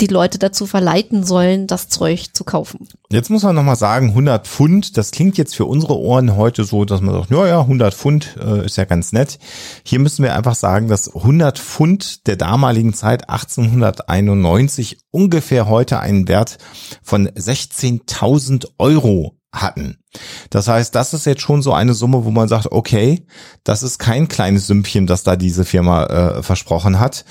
[0.00, 2.88] die Leute dazu verleiten sollen, das Zeug zu kaufen.
[3.10, 6.84] Jetzt muss man nochmal sagen, 100 Pfund, das klingt jetzt für unsere Ohren heute so,
[6.84, 9.38] dass man sagt, ja, ja, 100 Pfund äh, ist ja ganz nett.
[9.84, 16.28] Hier müssen wir einfach sagen, dass 100 Pfund der damaligen Zeit 1891 ungefähr heute einen
[16.28, 16.58] Wert
[17.02, 19.98] von 16.000 Euro hatten.
[20.50, 23.26] Das heißt, das ist jetzt schon so eine Summe, wo man sagt, okay,
[23.64, 27.24] das ist kein kleines Sümpchen, das da diese Firma äh, versprochen hat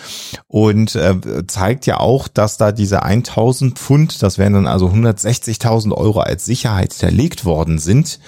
[0.48, 1.16] und äh,
[1.48, 6.46] zeigt ja auch, dass da diese 1000 Pfund, das wären dann also 160.000 Euro als
[6.46, 8.20] Sicherheit hinterlegt worden sind.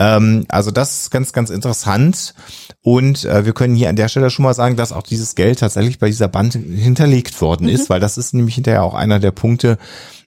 [0.00, 2.34] Ähm, also das ist ganz, ganz interessant.
[2.82, 5.60] Und äh, wir können hier an der Stelle schon mal sagen, dass auch dieses Geld
[5.60, 7.74] tatsächlich bei dieser Band hinterlegt worden mhm.
[7.74, 9.78] ist, weil das ist nämlich hinterher auch einer der Punkte,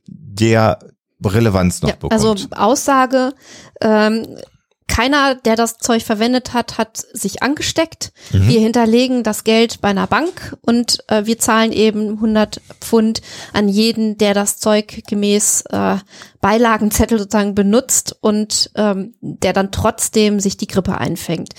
[0.08, 0.80] der
[1.26, 2.14] Relevanz noch ja, bekommt.
[2.14, 3.34] Also Aussage,
[3.82, 4.26] ähm,
[4.94, 8.12] keiner, der das Zeug verwendet hat, hat sich angesteckt.
[8.32, 8.48] Mhm.
[8.48, 13.22] Wir hinterlegen das Geld bei einer Bank und äh, wir zahlen eben 100 Pfund
[13.54, 15.98] an jeden, der das Zeug gemäß äh,
[16.42, 21.54] Beilagenzettel sozusagen benutzt und ähm, der dann trotzdem sich die Grippe einfängt.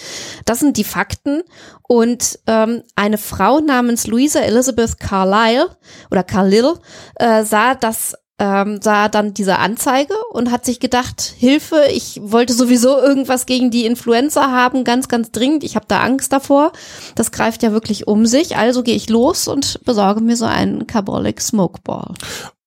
[0.44, 1.42] Das sind die Fakten.
[1.86, 5.76] Und ähm, eine Frau namens Louisa Elizabeth Carlyle
[6.10, 6.78] oder Carlyle
[7.16, 12.52] äh, sah das ähm, sah dann diese Anzeige und hat sich gedacht, Hilfe, ich wollte
[12.52, 15.62] sowieso irgendwas gegen die Influenza haben, ganz, ganz dringend.
[15.62, 16.72] Ich habe da Angst davor.
[17.14, 18.56] Das greift ja wirklich um sich.
[18.56, 22.14] Also gehe ich los und besorge mir so einen Carbolic Smokeball.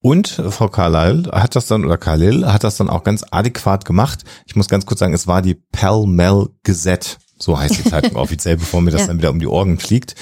[0.00, 4.24] Und Frau Carlyle hat das dann, oder Khalil hat das dann auch ganz adäquat gemacht.
[4.46, 7.16] Ich muss ganz kurz sagen, es war die Pell Mell Gazette.
[7.38, 9.06] So heißt die Zeitung offiziell, bevor mir das ja.
[9.08, 10.14] dann wieder um die Ohren fliegt.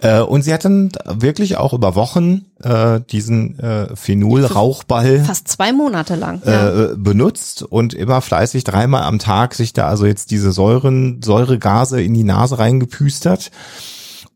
[0.00, 5.72] Äh, und sie hat dann wirklich auch über Wochen äh, diesen äh, Phenolrauchball fast zwei
[5.72, 6.88] Monate lang äh, ja.
[6.96, 12.14] benutzt und immer fleißig dreimal am Tag sich da also jetzt diese Säuren, Säuregase in
[12.14, 13.50] die Nase reingepüstert.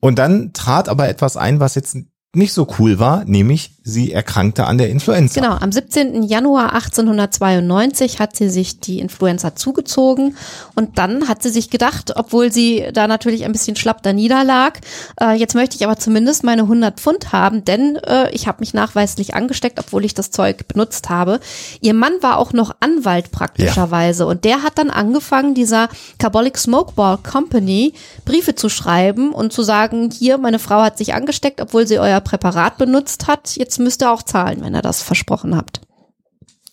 [0.00, 1.96] Und dann trat aber etwas ein, was jetzt
[2.34, 5.40] nicht so cool war, nämlich sie erkrankte an der Influenza.
[5.40, 6.22] Genau, am 17.
[6.22, 10.36] Januar 1892 hat sie sich die Influenza zugezogen
[10.74, 14.78] und dann hat sie sich gedacht, obwohl sie da natürlich ein bisschen schlapp da niederlag,
[15.20, 18.74] äh, jetzt möchte ich aber zumindest meine 100 Pfund haben, denn äh, ich habe mich
[18.74, 21.40] nachweislich angesteckt, obwohl ich das Zeug benutzt habe.
[21.80, 24.28] Ihr Mann war auch noch Anwalt praktischerweise ja.
[24.28, 27.94] und der hat dann angefangen, dieser Carbolic Smokeball Company
[28.26, 32.20] Briefe zu schreiben und zu sagen, hier, meine Frau hat sich angesteckt, obwohl sie euer
[32.20, 35.80] Präparat benutzt hat, jetzt müsst ihr auch zahlen, wenn ihr das versprochen habt.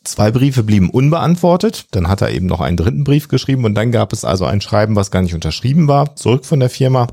[0.06, 1.88] Zwei Briefe blieben unbeantwortet.
[1.92, 4.62] Dann hat er eben noch einen dritten Brief geschrieben und dann gab es also ein
[4.62, 7.08] Schreiben, was gar nicht unterschrieben war, zurück von der Firma,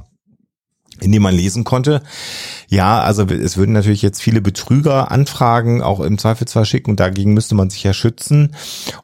[1.00, 2.02] in dem man lesen konnte.
[2.68, 7.32] Ja, also es würden natürlich jetzt viele Betrüger Anfragen auch im Zweifelsfall schicken und dagegen
[7.32, 8.54] müsste man sich ja schützen.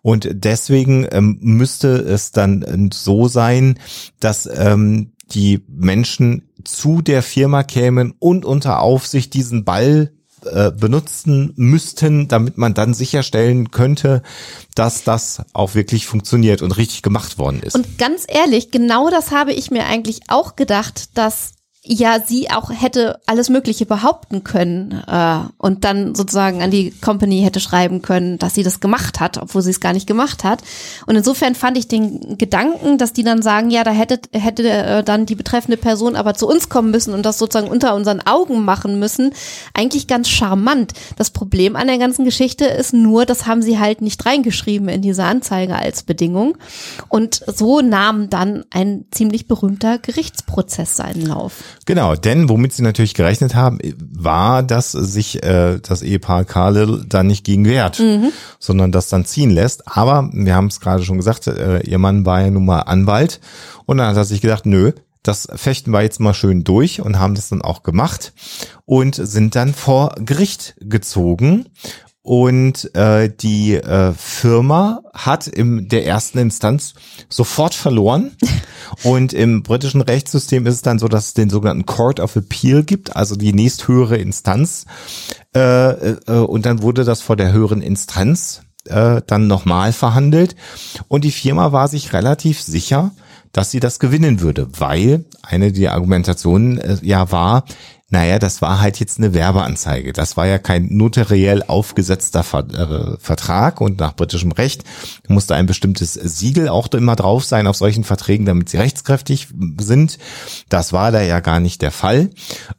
[0.03, 3.79] Und deswegen ähm, müsste es dann so sein,
[4.21, 10.13] dass ähm, die Menschen zu der Firma kämen und unter Aufsicht diesen Ball
[10.45, 14.23] äh, benutzen müssten, damit man dann sicherstellen könnte,
[14.75, 17.75] dass das auch wirklich funktioniert und richtig gemacht worden ist.
[17.75, 21.53] Und ganz ehrlich, genau das habe ich mir eigentlich auch gedacht, dass
[21.89, 27.41] ja sie auch hätte alles Mögliche behaupten können äh, und dann sozusagen an die Company
[27.43, 30.63] hätte schreiben können, dass sie das gemacht hat, obwohl sie es gar nicht gemacht hat.
[31.07, 35.03] Und insofern fand ich den Gedanken, dass die dann sagen, ja, da hätte hätte äh,
[35.03, 38.65] dann die betreffende Person aber zu uns kommen müssen und das sozusagen unter unseren Augen
[38.65, 39.33] machen müssen,
[39.73, 40.93] eigentlich ganz charmant.
[41.17, 45.01] Das Problem an der ganzen Geschichte ist nur, das haben sie halt nicht reingeschrieben in
[45.01, 46.59] diese Anzeige als Bedingung.
[47.09, 51.78] Und so nahm dann ein ziemlich berühmter Gerichtsprozess seinen Lauf.
[51.87, 57.23] Genau, denn womit sie natürlich gerechnet haben, war, dass sich äh, das Ehepaar Carlil da
[57.23, 58.33] nicht gegen wehrt, mhm.
[58.59, 59.89] sondern das dann ziehen lässt.
[59.89, 63.41] Aber wir haben es gerade schon gesagt, äh, ihr Mann war ja nun mal Anwalt
[63.87, 67.19] und dann hat er sich gedacht, nö, das fechten wir jetzt mal schön durch und
[67.19, 68.33] haben das dann auch gemacht
[68.85, 71.67] und sind dann vor Gericht gezogen
[72.29, 76.93] und äh, die äh, Firma hat in der ersten Instanz
[77.31, 78.37] sofort verloren.
[79.03, 82.85] Und im britischen Rechtssystem ist es dann so, dass es den sogenannten Court of Appeal
[82.85, 84.87] gibt, also die nächsthöhere Instanz.
[85.55, 90.57] Äh, äh, und dann wurde das vor der höheren Instanz äh, dann nochmal verhandelt.
[91.07, 93.13] Und die Firma war sich relativ sicher,
[93.53, 97.65] dass sie das gewinnen würde, weil eine der Argumentationen äh, ja war,
[98.11, 100.15] naja, das war halt jetzt eine Werbeanzeige.
[100.15, 104.85] Das war ja kein notariell aufgesetzter äh, Vertrag und nach britischem Recht
[105.29, 110.19] musste ein bestimmtes Siegel auch immer drauf sein auf solchen Verträgen, damit sie rechtskräftig sind.
[110.71, 112.31] Das war da ja gar nicht der Fall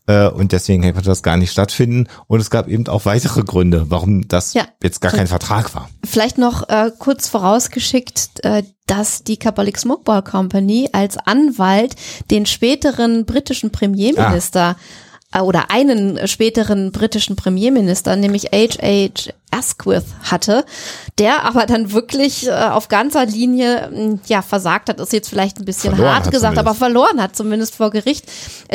[0.08, 2.08] äh, und deswegen konnte das gar nicht stattfinden.
[2.26, 4.64] Und es gab eben auch weitere Gründe, warum das ja.
[4.82, 5.90] jetzt gar kein Vertrag war.
[6.04, 11.96] Vielleicht noch äh, kurz vorausgeschickt, äh, dass die Catholic Smokeball Company als Anwalt
[12.32, 14.76] den späteren britischen Premierminister ah.
[15.38, 19.32] Oder einen späteren britischen Premierminister, nämlich H.H.
[19.52, 20.66] Asquith hatte,
[21.18, 25.60] der aber dann wirklich äh, auf ganzer Linie hm, ja versagt hat, ist jetzt vielleicht
[25.60, 26.68] ein bisschen verloren hart gesagt, zumindest.
[26.68, 28.26] aber verloren hat zumindest vor Gericht.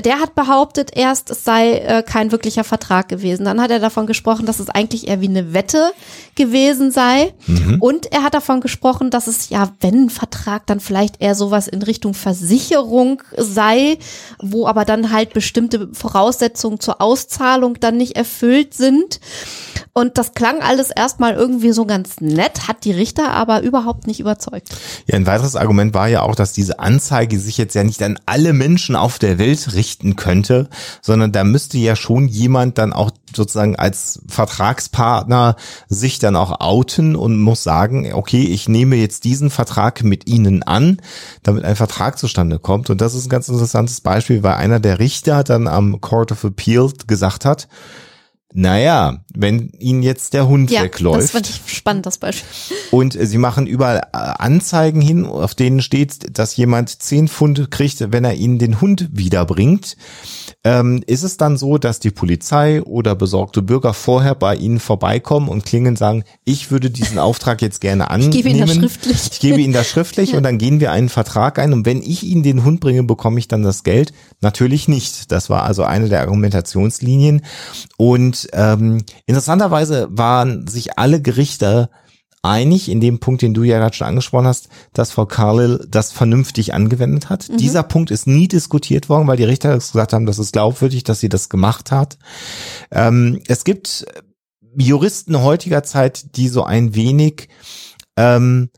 [0.05, 3.45] Der hat behauptet erst, es sei äh, kein wirklicher Vertrag gewesen.
[3.45, 5.93] Dann hat er davon gesprochen, dass es eigentlich eher wie eine Wette
[6.35, 7.33] gewesen sei.
[7.47, 7.81] Mhm.
[7.81, 11.69] Und er hat davon gesprochen, dass es ja, wenn ein Vertrag, dann vielleicht eher sowas
[11.69, 13.99] in Richtung Versicherung sei,
[14.41, 19.21] wo aber dann halt bestimmte Voraussetzungen zur Auszahlung dann nicht erfüllt sind.
[19.93, 24.21] Und das klang alles erstmal irgendwie so ganz nett, hat die Richter aber überhaupt nicht
[24.21, 24.69] überzeugt.
[25.07, 28.19] Ja, ein weiteres Argument war ja auch, dass diese Anzeige sich jetzt ja nicht an
[28.27, 30.69] alle Menschen auf der Welt richten könnte,
[31.03, 35.57] sondern da müsste ja schon jemand dann auch sozusagen als Vertragspartner
[35.89, 40.63] sich dann auch outen und muss sagen, okay, ich nehme jetzt diesen Vertrag mit Ihnen
[40.63, 40.99] an,
[41.43, 42.91] damit ein Vertrag zustande kommt.
[42.91, 46.45] Und das ist ein ganz interessantes Beispiel, weil einer der Richter dann am Court of
[46.45, 47.69] Appeal gesagt hat,
[48.57, 51.19] naja, wenn ihnen jetzt der Hund ja, wegläuft.
[51.25, 52.49] Das fand ich spannend, das Beispiel.
[52.93, 58.13] Und sie machen überall äh, Anzeigen hin, auf denen steht, dass jemand zehn Pfund kriegt,
[58.13, 59.97] wenn er ihnen den Hund wiederbringt.
[60.67, 65.51] Ähm, ist es dann so, dass die Polizei oder besorgte Bürger vorher bei Ihnen vorbeikommen
[65.51, 68.33] und klingen sagen, ich würde diesen Auftrag jetzt gerne annehmen.
[68.33, 69.29] Ich gebe Ihnen das schriftlich.
[69.31, 70.39] Ich gebe Ihnen das schriftlich ja.
[70.39, 73.39] und dann gehen wir einen Vertrag ein und wenn ich Ihnen den Hund bringe, bekomme
[73.39, 74.15] ich dann das Geld?
[74.41, 75.31] Natürlich nicht.
[75.31, 77.43] Das war also eine der Argumentationslinien
[77.99, 81.91] und ähm, interessanterweise waren sich alle Gerichte
[82.45, 86.13] einig in dem Punkt, den du ja gerade schon angesprochen hast, dass Frau Carlil das
[86.13, 87.49] vernünftig angewendet hat.
[87.49, 87.57] Mhm.
[87.57, 91.21] Dieser Punkt ist nie diskutiert worden, weil die Richter gesagt haben, das ist glaubwürdig, dass
[91.21, 92.19] sie das gemacht hat.
[92.91, 94.07] Ähm, es gibt
[94.77, 97.49] Juristen heutiger Zeit, die so ein wenig
[98.17, 98.71] ähm,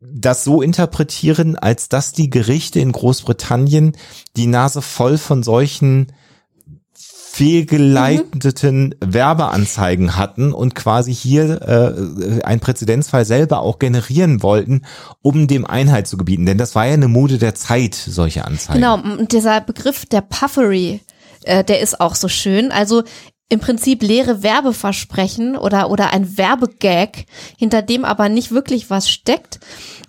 [0.00, 3.96] das so interpretieren, als dass die Gerichte in Großbritannien
[4.36, 6.12] die Nase voll von solchen
[7.34, 9.14] fehlgeleiteten mhm.
[9.14, 14.82] Werbeanzeigen hatten und quasi hier äh, ein Präzedenzfall selber auch generieren wollten,
[15.22, 16.44] um dem Einheit zu gebieten.
[16.44, 18.80] Denn das war ja eine Mode der Zeit, solche Anzeigen.
[18.80, 21.00] Genau, und dieser Begriff der Puffery,
[21.44, 22.70] äh, der ist auch so schön.
[22.70, 23.02] Also
[23.52, 27.26] im Prinzip leere Werbeversprechen oder, oder ein Werbegag,
[27.58, 29.60] hinter dem aber nicht wirklich was steckt.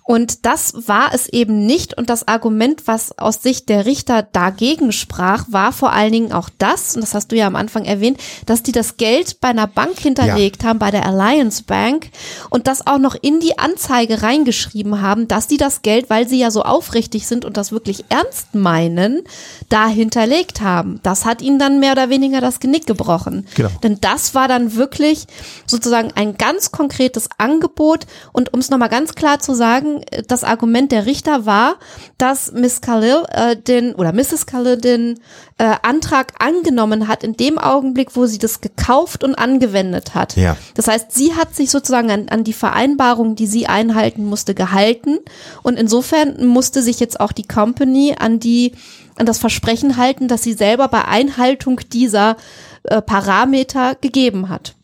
[0.06, 1.96] Und das war es eben nicht.
[1.96, 6.50] Und das Argument, was aus Sicht der Richter dagegen sprach, war vor allen Dingen auch
[6.58, 9.66] das, und das hast du ja am Anfang erwähnt, dass die das Geld bei einer
[9.66, 10.68] Bank hinterlegt ja.
[10.68, 12.10] haben, bei der Alliance Bank,
[12.50, 16.38] und das auch noch in die Anzeige reingeschrieben haben, dass die das Geld, weil sie
[16.38, 19.22] ja so aufrichtig sind und das wirklich ernst meinen,
[19.70, 21.00] da hinterlegt haben.
[21.02, 23.33] Das hat ihnen dann mehr oder weniger das Genick gebrochen.
[23.34, 23.46] Worden.
[23.54, 23.70] Genau.
[23.82, 25.26] Denn das war dann wirklich
[25.66, 28.06] sozusagen ein ganz konkretes Angebot.
[28.32, 31.76] Und um es nochmal ganz klar zu sagen, das Argument der Richter war,
[32.18, 34.46] dass Miss Khalil äh, den oder Mrs.
[34.46, 35.20] Khalil den
[35.58, 40.36] äh, Antrag angenommen hat in dem Augenblick, wo sie das gekauft und angewendet hat.
[40.36, 40.56] Ja.
[40.74, 45.18] Das heißt, sie hat sich sozusagen an, an die Vereinbarung, die sie einhalten musste, gehalten.
[45.62, 48.72] Und insofern musste sich jetzt auch die Company an die
[49.16, 52.36] an das Versprechen halten, dass sie selber bei Einhaltung dieser
[52.84, 54.74] äh, Parameter gegeben hat.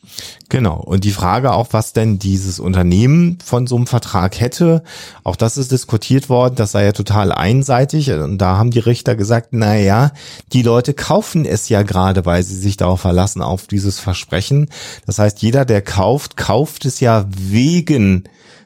[0.48, 0.80] Genau.
[0.80, 4.82] Und die Frage auch, was denn dieses Unternehmen von so einem Vertrag hätte,
[5.22, 8.10] auch das ist diskutiert worden, das sei ja total einseitig.
[8.10, 10.12] Und da haben die Richter gesagt, na ja,
[10.52, 14.68] die Leute kaufen es ja gerade, weil sie sich darauf verlassen, auf dieses Versprechen.
[15.06, 18.24] Das heißt, jeder, der kauft, kauft es ja wegen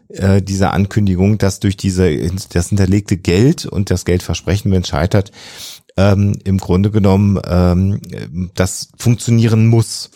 [0.08, 2.16] äh, dieser Ankündigung, dass durch diese
[2.52, 5.32] das hinterlegte Geld und das Geldversprechen, wenn es scheitert,
[5.96, 8.00] ähm, im Grunde genommen ähm,
[8.54, 10.10] das funktionieren muss.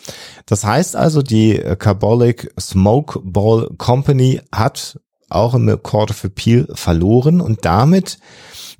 [0.45, 4.99] Das heißt also, die Carbolic Smoke Ball Company hat
[5.29, 8.17] auch im Court of Appeal verloren und damit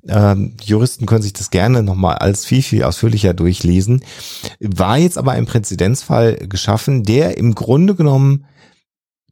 [0.08, 4.02] ähm, Juristen können sich das gerne nochmal als viel, viel ausführlicher durchlesen.
[4.58, 8.46] War jetzt aber ein Präzedenzfall geschaffen, der im Grunde genommen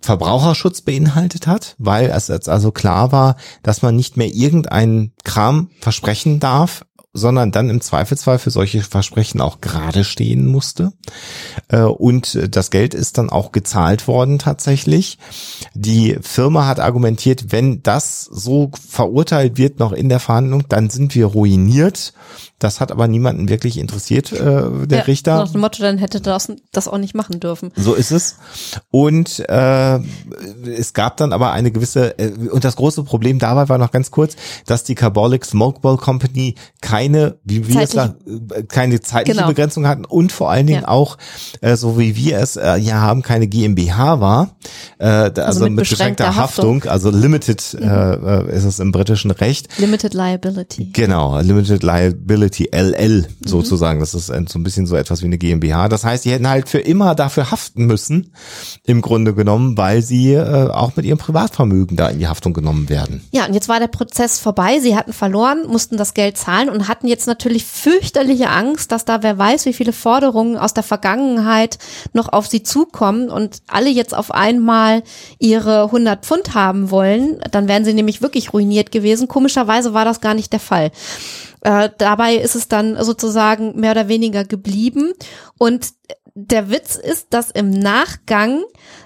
[0.01, 5.71] Verbraucherschutz beinhaltet hat, weil es jetzt also klar war, dass man nicht mehr irgendeinen Kram
[5.81, 6.85] versprechen darf,
[7.19, 10.93] sondern dann im Zweifelsfall für solche Versprechen auch gerade stehen musste.
[11.69, 15.19] Äh, und das Geld ist dann auch gezahlt worden tatsächlich.
[15.75, 21.14] Die Firma hat argumentiert, wenn das so verurteilt wird noch in der Verhandlung, dann sind
[21.14, 22.14] wir ruiniert.
[22.59, 24.37] Das hat aber niemanden wirklich interessiert, äh,
[24.87, 25.37] der ja, Richter.
[25.37, 27.71] Nach dem Motto, dann hätte das, das auch nicht machen dürfen.
[27.77, 28.37] So ist es.
[28.91, 30.01] Und äh,
[30.77, 34.11] es gab dann aber eine gewisse, äh, und das große Problem dabei war noch ganz
[34.11, 34.35] kurz,
[34.67, 38.17] dass die Carbolic Smokeball Company keine, wie wir es Zeitliche-
[38.55, 39.49] äh, keine zeitliche Genau.
[39.49, 40.89] Begrenzung hatten und vor allen Dingen Ja.
[40.89, 41.17] auch,
[41.61, 44.57] äh, so wie wir es äh, ja haben, keine GmbH war,
[44.99, 48.91] äh, da- also, mit mit, beschränkter, beschränkter Haftung, also limited äh, äh, ist es im
[48.91, 49.69] britischen Recht.
[49.79, 50.87] Limited Liability.
[50.93, 54.01] Genau, Limited Liability LL sozusagen.
[54.01, 55.88] Das ist ein- so ein bisschen so etwas wie eine GmbH.
[55.88, 58.32] Das heißt, die hätten halt für immer dafür haften müssen,
[58.84, 62.88] im Grunde genommen, weil sie äh, auch mit ihrem Privatvermögen da in die Haftung genommen
[62.88, 63.22] werden.
[63.30, 64.78] Ja, und jetzt war der Prozess vorbei.
[64.80, 69.22] Sie hatten verloren, mussten das Geld zahlen und hatten jetzt natürlich fürchterliche Angst, dass da
[69.22, 71.78] wer weiß, wie viele Forderungen aus der Vergangenheit
[72.12, 75.03] noch auf sie zukommen und alle jetzt auf einmal
[75.38, 77.38] ihre 100 Pfund haben wollen.
[77.51, 79.28] Dann wären sie nämlich wirklich ruiniert gewesen.
[79.28, 80.90] Komischerweise war das gar nicht der Fall.
[81.63, 85.13] Äh, dabei ist es dann sozusagen mehr oder weniger geblieben.
[85.59, 85.91] Und
[86.35, 88.63] der Witz ist, dass im Nachgang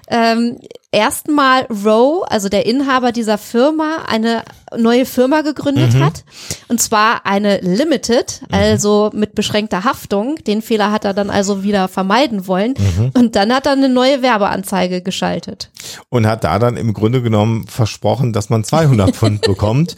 [0.07, 0.57] ähm,
[0.91, 4.43] erstmal Rowe, also der Inhaber dieser Firma, eine
[4.77, 6.23] neue Firma gegründet hat.
[6.67, 10.35] Und zwar eine Limited, also mit beschränkter Haftung.
[10.47, 12.73] Den Fehler hat er dann also wieder vermeiden wollen.
[13.15, 15.69] Und dann hat er eine neue Werbeanzeige geschaltet.
[16.09, 19.95] Und hat da dann im Grunde genommen versprochen, dass man 200 Pfund bekommt.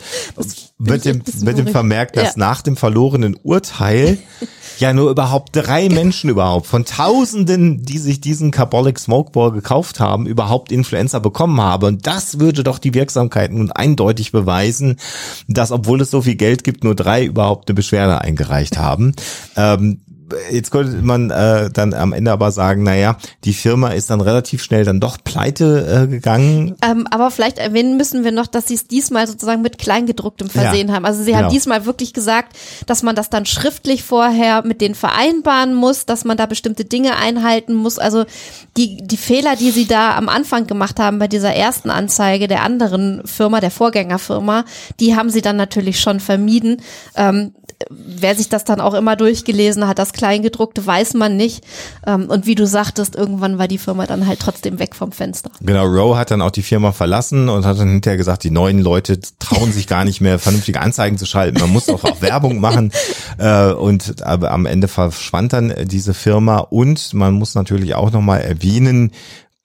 [0.77, 1.67] mit dem, mit dem.
[1.67, 2.39] Vermerk, dass Ja.
[2.39, 4.17] nach dem verlorenen Urteil
[4.79, 10.25] ja nur überhaupt drei Menschen überhaupt von Tausenden, die sich diesen Carbolic Smokeball gekauft haben,
[10.25, 11.85] überhaupt Influenza bekommen haben.
[11.85, 14.97] Und das würde doch die Wirksamkeit nun eindeutig beweisen,
[15.47, 19.13] dass obwohl es so viel Geld gibt, nur drei überhaupt eine Beschwerde eingereicht haben.
[19.55, 20.01] Ähm,
[20.51, 24.63] Jetzt könnte man äh, dann am Ende aber sagen, naja, die Firma ist dann relativ
[24.63, 26.75] schnell dann doch pleite äh, gegangen.
[26.81, 30.87] Ähm, aber vielleicht erwähnen müssen wir noch, dass sie es diesmal sozusagen mit Kleingedrucktem versehen
[30.87, 31.05] Ja, haben.
[31.05, 31.43] Also sie genau.
[31.43, 32.57] haben diesmal wirklich gesagt,
[32.87, 37.17] dass man das dann schriftlich vorher mit denen vereinbaren muss, dass man da bestimmte Dinge
[37.17, 37.99] einhalten muss.
[37.99, 38.25] Also
[38.77, 42.63] die, die Fehler, die sie da am Anfang gemacht haben bei dieser ersten Anzeige der
[42.63, 44.65] anderen Firma, der Vorgängerfirma,
[44.99, 46.81] die haben sie dann natürlich schon vermieden.
[47.15, 47.53] Ähm,
[47.89, 51.63] wer sich das dann auch immer durchgelesen hat, das Kleingedruckte, weiß man nicht.
[52.07, 55.51] Ähm, und wie du sagtest, irgendwann war die Firma dann halt trotzdem weg vom Fenster.
[55.61, 58.79] Genau, Rowe hat dann auch die Firma verlassen und hat dann hinterher gesagt, die neuen
[58.79, 61.59] Leute trauen sich gar nicht mehr vernünftige Anzeigen zu schalten.
[61.59, 62.91] Man muss auch, auch Werbung machen.
[63.37, 68.11] Äh, und aber am Ende verschwand dann äh, diese Firma und man muss natürlich auch
[68.11, 69.11] nochmal erwähnen,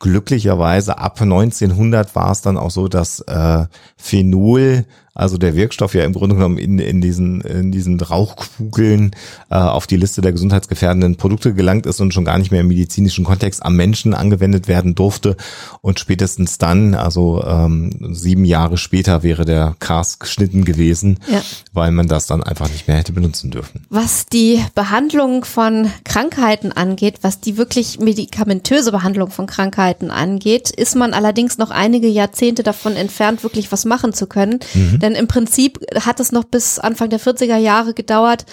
[0.00, 6.04] glücklicherweise ab 1900 war es dann auch so, dass äh, Phenol, also der Wirkstoff ja
[6.04, 9.10] im Grunde genommen in, in diesen in diesen Rauchkugeln
[9.50, 12.68] äh, auf die Liste der gesundheitsgefährdenden Produkte gelangt ist und schon gar nicht mehr im
[12.68, 15.36] medizinischen Kontext am Menschen angewendet werden durfte
[15.82, 21.42] und spätestens dann, also ähm, sieben Jahre später wäre der Cast geschnitten gewesen, Ja.
[21.72, 23.86] weil man das dann einfach nicht mehr hätte benutzen dürfen.
[23.90, 30.94] Was die Behandlung von Krankheiten angeht, was die wirklich medikamentöse Behandlung von Krankheiten angeht, ist
[30.96, 34.60] man allerdings noch einige Jahrzehnte davon entfernt, wirklich was machen zu können.
[35.00, 38.44] Denn im Prinzip hat es noch bis Anfang der 40er Jahre gedauert,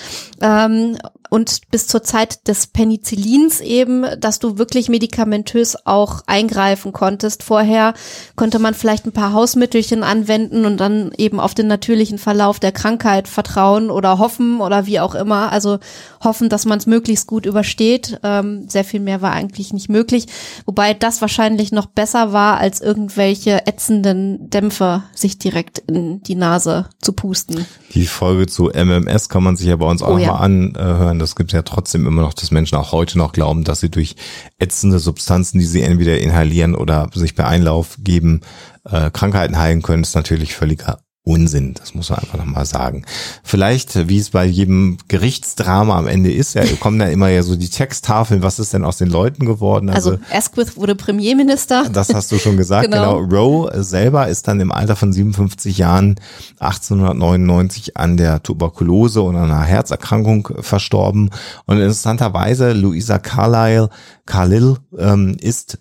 [0.41, 0.97] ähm,
[1.29, 7.43] und bis zur Zeit des Penicillins eben, dass du wirklich medikamentös auch eingreifen konntest.
[7.43, 7.93] Vorher
[8.35, 12.71] konnte man vielleicht ein paar Hausmittelchen anwenden und dann eben auf den natürlichen Verlauf der
[12.71, 15.51] Krankheit vertrauen oder hoffen oder wie auch immer.
[15.51, 15.79] Also
[16.23, 18.19] hoffen, dass man es möglichst gut übersteht.
[18.23, 20.27] Ähm, sehr viel mehr war eigentlich nicht möglich.
[20.65, 26.87] Wobei das wahrscheinlich noch besser war, als irgendwelche ätzenden Dämpfer sich direkt in die Nase
[27.01, 27.65] zu pusten.
[27.93, 30.33] Die Folge zu MMS kann man sich ja bei uns auch Oh ja.
[30.33, 31.16] mal anhören.
[31.19, 34.15] Das gibt ja trotzdem immer noch, dass Menschen auch heute noch glauben, dass sie durch
[34.59, 38.41] ätzende Substanzen, die sie entweder inhalieren oder sich bei Einlauf geben,
[38.85, 40.03] äh, Krankheiten heilen können.
[40.03, 41.73] Ist natürlich völliger Unsinn.
[41.73, 43.03] Das muss man einfach nochmal sagen.
[43.43, 47.57] Vielleicht, wie es bei jedem Gerichtsdrama am Ende ist, ja, kommen da immer ja so
[47.57, 49.89] die Texttafeln, was ist denn aus den Leuten geworden?
[49.89, 51.89] Also Asquith wurde Premierminister.
[51.91, 53.21] Das hast du schon gesagt, Genau.
[53.23, 53.37] genau.
[53.37, 56.15] Rowe selber ist dann im Alter von 57 Jahren
[56.59, 61.31] 1899 an der Tuberkulose und einer Herzerkrankung verstorben.
[61.65, 63.89] Und interessanterweise, Louisa Carlyle,
[64.25, 65.79] Carlyle ähm, ist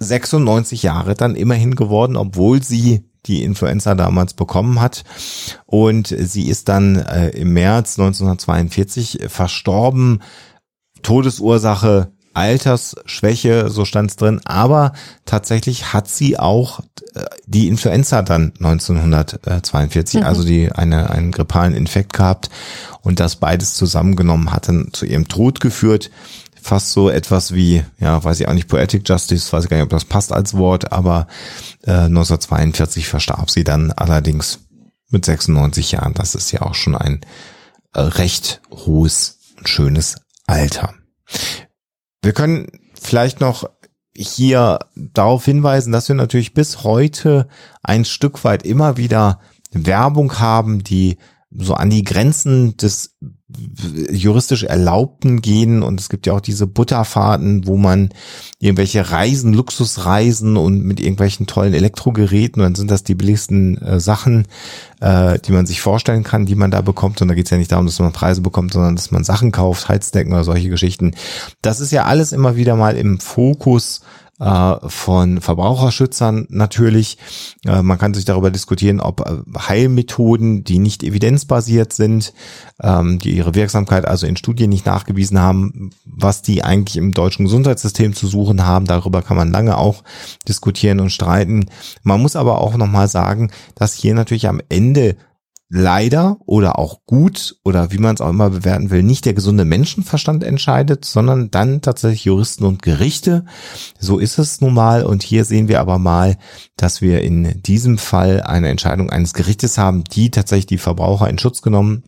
[0.00, 5.04] 96 Jahre dann immerhin geworden, obwohl sie die Influenza damals bekommen hat.
[5.66, 10.22] Und sie ist dann äh, im März 1942 verstorben.
[11.02, 14.92] Todesursache Altersschwäche, so stand es drin, aber
[15.24, 16.80] tatsächlich hat sie auch
[17.14, 22.48] äh, die Influenza dann 1942, also die eine einen grippalen Infekt gehabt
[23.02, 26.10] und das beides zusammengenommen hat dann zu ihrem Tod geführt.
[26.62, 29.84] Fast so etwas wie, ja, weiß ich auch nicht, Poetic Justice, weiß ich gar nicht,
[29.84, 31.26] ob das passt als Wort, aber
[31.84, 34.60] äh, 1942 verstarb sie dann allerdings
[35.10, 36.14] mit 96 Jahren.
[36.14, 37.20] Das ist ja auch schon ein
[37.94, 40.94] äh, recht hohes und schönes Alter.
[42.22, 42.68] Wir können
[43.00, 43.68] vielleicht noch
[44.16, 47.48] hier darauf hinweisen, dass wir natürlich bis heute
[47.82, 49.40] ein Stück weit immer wieder
[49.72, 51.18] Werbung haben, die
[51.52, 53.16] so an die Grenzen des
[54.10, 58.10] juristisch Erlaubten gehen und es gibt ja auch diese Butterfahrten, wo man
[58.60, 63.98] irgendwelche Reisen, Luxusreisen und mit irgendwelchen tollen Elektrogeräten, und dann sind das die billigsten äh,
[63.98, 64.46] Sachen,
[65.00, 67.20] äh, die man sich vorstellen kann, die man da bekommt.
[67.22, 69.50] Und da geht es ja nicht darum, dass man Preise bekommt, sondern dass man Sachen
[69.50, 71.12] kauft, Heizdecken oder solche Geschichten.
[71.62, 74.02] Das ist ja alles immer wieder mal im Fokus
[74.40, 77.18] von Verbraucherschützern natürlich.
[77.66, 82.32] Äh, Man kann sich darüber diskutieren, ob äh, Heilmethoden, die nicht evidenzbasiert sind,
[82.82, 87.44] ähm, die ihre Wirksamkeit also in Studien nicht nachgewiesen haben, was die eigentlich im deutschen
[87.44, 88.86] Gesundheitssystem zu suchen haben.
[88.86, 90.04] Darüber kann man lange auch
[90.48, 91.66] diskutieren und streiten.
[92.02, 95.16] Man muss aber auch nochmal sagen, dass hier natürlich am Ende
[95.70, 99.64] leider oder auch gut oder wie man es auch immer bewerten will, nicht der gesunde
[99.64, 103.44] Menschenverstand entscheidet, sondern dann tatsächlich Juristen und Gerichte.
[103.98, 105.04] So ist es nun mal.
[105.04, 106.36] Und hier sehen wir aber mal,
[106.76, 111.38] dass wir in diesem Fall eine Entscheidung eines Gerichtes haben, die tatsächlich die Verbraucher in
[111.38, 112.02] Schutz genommen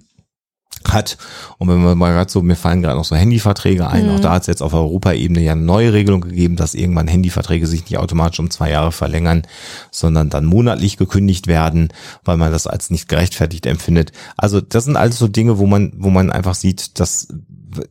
[0.88, 1.16] hat.
[1.58, 4.32] Und wenn wir mal gerade so, mir fallen gerade noch so Handyverträge ein, auch da
[4.32, 7.98] hat es jetzt auf Europaebene ja eine neue Regelung gegeben, dass irgendwann Handyverträge sich nicht
[7.98, 9.42] automatisch um zwei Jahre verlängern,
[9.90, 11.92] sondern dann monatlich gekündigt werden,
[12.24, 14.12] weil man das als nicht gerechtfertigt empfindet.
[14.36, 17.28] Also das sind alles so Dinge, wo man, wo man einfach sieht, dass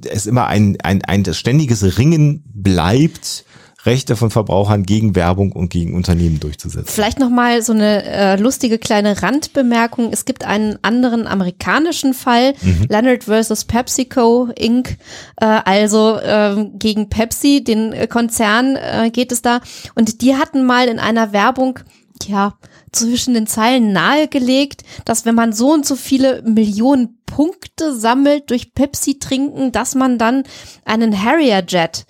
[0.08, 3.46] es immer ein, ein, ein ständiges Ringen bleibt,
[3.86, 6.88] Rechte von Verbrauchern gegen Werbung und gegen Unternehmen durchzusetzen.
[6.88, 10.12] Vielleicht noch mal so eine äh, lustige kleine Randbemerkung.
[10.12, 12.54] Es gibt einen anderen amerikanischen Fall,
[12.90, 14.98] Leonard versus PepsiCo Inc.
[15.38, 19.62] Äh, also ähm, gegen Pepsi, den äh, Konzern äh, geht es da.
[19.96, 21.80] Und die hatten mal in einer Werbung
[22.28, 22.54] ja,
[22.92, 28.74] zwischen den Zeilen nahegelegt, dass wenn man so und so viele Millionen Punkte sammelt durch
[28.74, 30.44] Pepsi trinken, dass man dann
[30.86, 32.06] einen Harrier Jet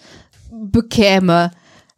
[0.51, 1.51] bekäme.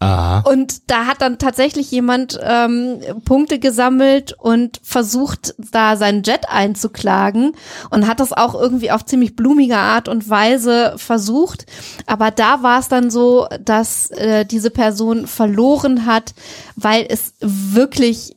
[0.04, 0.40] Aha.
[0.40, 7.54] Und da hat dann tatsächlich jemand ähm, Punkte gesammelt und versucht, da seinen Jet einzuklagen
[7.90, 11.66] und hat das auch irgendwie auf ziemlich blumige Art und Weise versucht.
[12.06, 16.34] Aber da war es dann so, dass äh, diese Person verloren hat,
[16.76, 18.36] weil es wirklich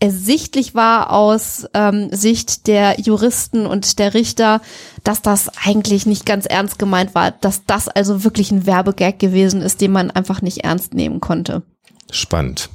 [0.00, 4.60] ersichtlich war aus ähm, Sicht der Juristen und der Richter,
[5.04, 9.62] dass das eigentlich nicht ganz ernst gemeint war, dass das also wirklich ein Werbegag gewesen
[9.62, 11.62] ist, den man einfach nicht ernst nehmen konnte.
[12.10, 12.70] Spannend.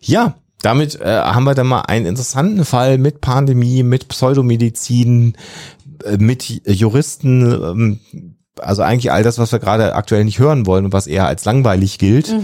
[0.00, 5.36] Ja, damit äh, haben wir dann mal einen interessanten Fall mit Pandemie, mit Pseudomedizin,
[6.04, 8.00] äh, mit Juristen, ähm,
[8.60, 11.44] also eigentlich all das, was wir gerade aktuell nicht hören wollen und was eher als
[11.44, 12.34] langweilig gilt,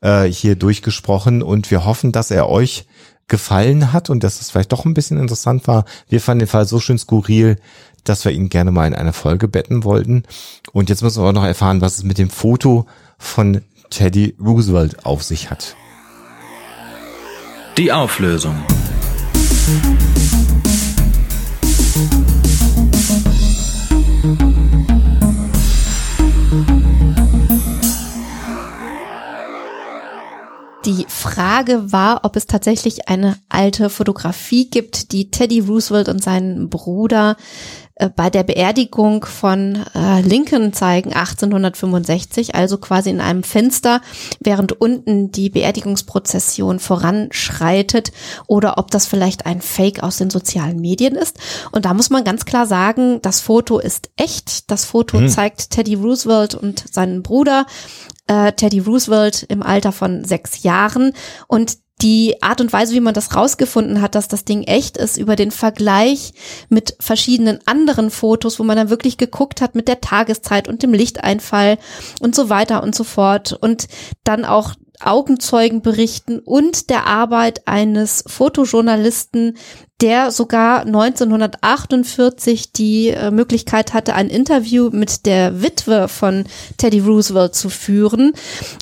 [0.00, 1.42] äh, hier durchgesprochen.
[1.42, 2.86] Und wir hoffen, dass er euch
[3.30, 5.86] gefallen hat und dass es vielleicht doch ein bisschen interessant war.
[6.08, 7.56] Wir fanden den Fall so schön skurril,
[8.04, 10.24] dass wir ihn gerne mal in eine Folge betten wollten.
[10.72, 12.86] Und jetzt müssen wir auch noch erfahren, was es mit dem Foto
[13.18, 15.76] von Teddy Roosevelt auf sich hat.
[17.78, 18.56] Die Auflösung.
[30.84, 36.70] Die Frage war, ob es tatsächlich eine alte Fotografie gibt, die Teddy Roosevelt und seinen
[36.70, 37.36] Bruder
[38.00, 44.00] äh, bei der Beerdigung von äh, Lincoln zeigen, 1865, also quasi in einem Fenster,
[44.40, 48.10] während unten die Beerdigungsprozession voranschreitet
[48.46, 51.38] oder ob das vielleicht ein Fake aus den sozialen Medien ist.
[51.72, 54.70] Und da muss man ganz klar sagen, das Foto ist echt.
[54.70, 55.28] Das Foto hm.
[55.28, 57.66] zeigt Teddy Roosevelt und seinen Bruder.
[58.30, 61.14] Äh, Teddy Roosevelt im Alter von sechs Jahren.
[61.48, 65.16] Und die Art und Weise, wie man das rausgefunden hat, dass das Ding echt ist,
[65.16, 66.32] über den Vergleich
[66.68, 70.94] mit verschiedenen anderen Fotos, wo man dann wirklich geguckt hat mit der Tageszeit und dem
[70.94, 71.78] Lichteinfall
[72.20, 73.52] und so weiter und so fort.
[73.52, 73.88] Und
[74.22, 79.56] dann auch Augenzeugenberichten und der Arbeit eines Fotojournalisten,
[80.00, 86.44] der sogar 1948 die äh, Möglichkeit hatte, ein Interview mit der Witwe von
[86.78, 88.32] Teddy Roosevelt zu führen.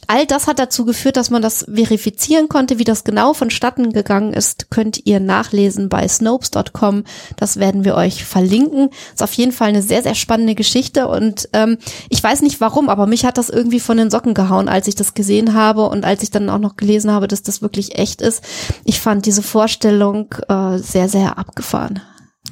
[0.06, 2.78] All das hat dazu geführt, dass man das verifizieren konnte.
[2.78, 7.04] Wie das genau vonstatten gegangen ist, könnt ihr nachlesen bei snopes.com.
[7.36, 8.90] Das werden wir euch verlinken.
[9.12, 12.88] Ist auf jeden Fall eine sehr, sehr spannende Geschichte und ähm, ich weiß nicht warum,
[12.88, 16.04] aber mich hat das irgendwie von den Socken gehauen, als ich das gesehen habe und
[16.04, 18.42] als ich dann auch noch gelesen habe, dass das wirklich echt ist.
[18.84, 22.00] Ich fand diese Vorstellung äh, sehr sehr, abgefahren.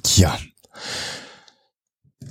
[0.02, 0.36] Tja.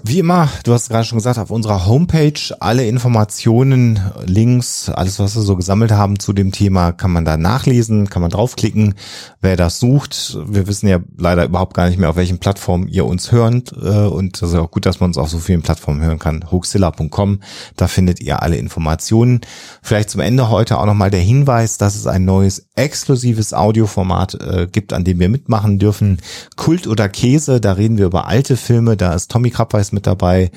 [0.08, 5.36] Wie immer, du hast gerade schon gesagt, auf unserer Homepage alle Informationen, Links, alles, was
[5.36, 8.94] wir so gesammelt haben zu dem Thema, kann man da nachlesen, kann man draufklicken.
[9.42, 13.04] Wer das sucht, wir wissen ja leider überhaupt gar nicht mehr, auf welchen Plattformen ihr
[13.04, 13.74] uns hört.
[13.82, 16.52] Äh, und das ist auch gut, dass man uns auf so vielen Plattformen hören kann.
[16.52, 17.40] Hoaxilla.com,
[17.76, 19.42] da findet ihr alle Informationen.
[19.82, 24.68] Vielleicht zum Ende heute auch nochmal der Hinweis, dass es ein neues exklusives Audioformat äh,
[24.72, 26.20] gibt, an dem wir mitmachen dürfen.
[26.56, 30.52] Kult oder Käse, da reden wir über alte Filme, da ist Tommy Krabweis mit dabei.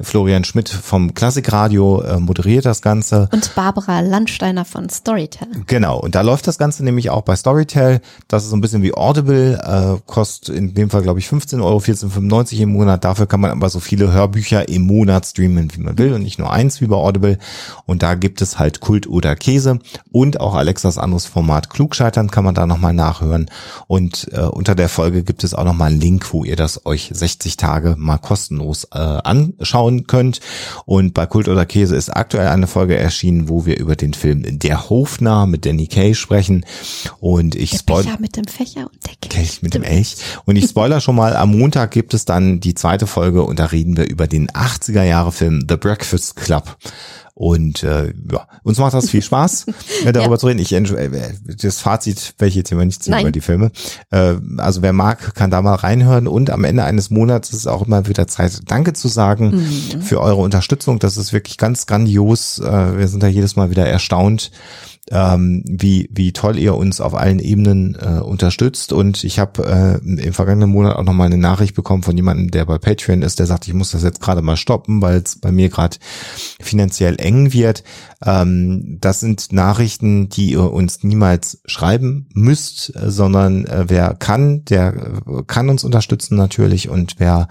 [0.00, 3.28] Florian Schmidt vom Klassikradio äh, moderiert das Ganze.
[3.32, 5.46] Und Barbara Landsteiner von Storytel.
[5.66, 8.00] Genau, und da läuft das Ganze nämlich auch bei Storytel.
[8.26, 11.60] Das ist so ein bisschen wie Audible, äh, kostet in dem Fall, glaube ich, 15
[11.60, 13.04] Euro, 14,95 im Monat.
[13.04, 16.38] Dafür kann man aber so viele Hörbücher im Monat streamen, wie man will und nicht
[16.38, 17.38] nur eins wie bei Audible.
[17.86, 19.78] Und da gibt es halt Kult oder Käse
[20.10, 23.50] und auch Alexas anderes Format Klugscheitern kann man da nochmal nachhören.
[23.86, 27.10] Und äh, unter der Folge gibt es auch nochmal einen Link, wo ihr das euch
[27.12, 30.40] 60 Tage mal kostenlos äh, anschauen könnt.
[30.86, 34.58] Und bei Kult oder Käse ist aktuell eine Folge erschienen, wo wir über den Film
[34.58, 36.64] Der Hofnarr mit Danny Kay sprechen.
[37.20, 38.16] Und ich spoilere.
[38.20, 40.16] mit dem Fächer und der Kelch mit dem Elch.
[40.44, 43.66] Und ich spoiler schon mal, am Montag gibt es dann die zweite Folge und da
[43.66, 46.76] reden wir über den 80er Jahre Film The Breakfast Club.
[47.36, 49.66] Und äh, ja, uns macht das viel Spaß,
[50.04, 50.38] äh, darüber ja.
[50.38, 50.60] zu reden.
[50.60, 51.10] Ich äh,
[51.46, 53.72] das Fazit, welche jetzt immer nicht ziehen über die Filme.
[54.10, 56.28] Äh, also wer mag, kann da mal reinhören.
[56.28, 59.50] Und am Ende eines Monats ist auch immer wieder Zeit, Danke zu sagen
[59.94, 60.02] mhm.
[60.02, 61.00] für eure Unterstützung.
[61.00, 62.60] Das ist wirklich ganz grandios.
[62.60, 64.52] Äh, wir sind da jedes Mal wieder erstaunt
[65.10, 68.92] ähm, wie, wie toll ihr uns auf allen Ebenen äh, unterstützt.
[68.92, 72.64] Und ich habe äh, im vergangenen Monat auch nochmal eine Nachricht bekommen von jemandem, der
[72.64, 75.52] bei Patreon ist, der sagt, ich muss das jetzt gerade mal stoppen, weil es bei
[75.52, 75.98] mir gerade
[76.60, 77.84] finanziell eng wird.
[78.24, 84.94] Ähm, das sind Nachrichten, die ihr uns niemals schreiben müsst, sondern äh, wer kann, der
[84.94, 87.48] äh, kann uns unterstützen natürlich und wer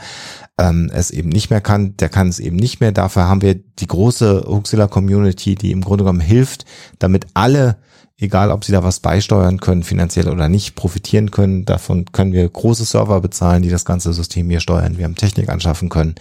[0.58, 2.92] ähm, es eben nicht mehr kann, der kann es eben nicht mehr.
[2.92, 6.66] Dafür haben wir die große Huxilla Community, die im Grunde genommen hilft,
[7.00, 7.78] damit alle
[8.24, 11.66] egal ob sie da was beisteuern können, finanziell oder nicht, profitieren können.
[11.66, 14.98] Davon können wir große Server bezahlen, die das ganze System hier steuern.
[14.98, 16.16] Wir haben Technik anschaffen können.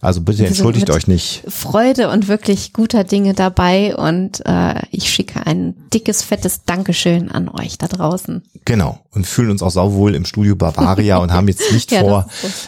[0.00, 1.44] Also bitte entschuldigt euch nicht.
[1.48, 7.48] Freude und wirklich guter Dinge dabei und äh, ich schicke ein dickes, fettes Dankeschön an
[7.48, 8.42] euch da draußen.
[8.64, 8.98] Genau.
[9.12, 12.26] Und fühlen uns auch sauwohl im Studio Bavaria und haben jetzt nicht ja, vor,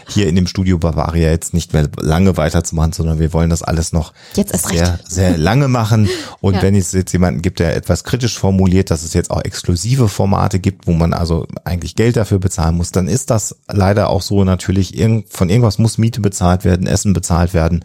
[0.08, 3.92] hier in dem Studio Bavaria jetzt nicht mehr lange weiterzumachen, sondern wir wollen das alles
[3.92, 6.08] noch sehr, sehr lange machen.
[6.40, 6.62] Und ja.
[6.62, 10.08] wenn es jetzt jemanden gibt, der etwas kritisch formuliert, formuliert, dass es jetzt auch exklusive
[10.08, 14.20] Formate gibt, wo man also eigentlich Geld dafür bezahlen muss, dann ist das leider auch
[14.20, 14.94] so natürlich,
[15.28, 17.84] von irgendwas muss Miete bezahlt werden, Essen bezahlt werden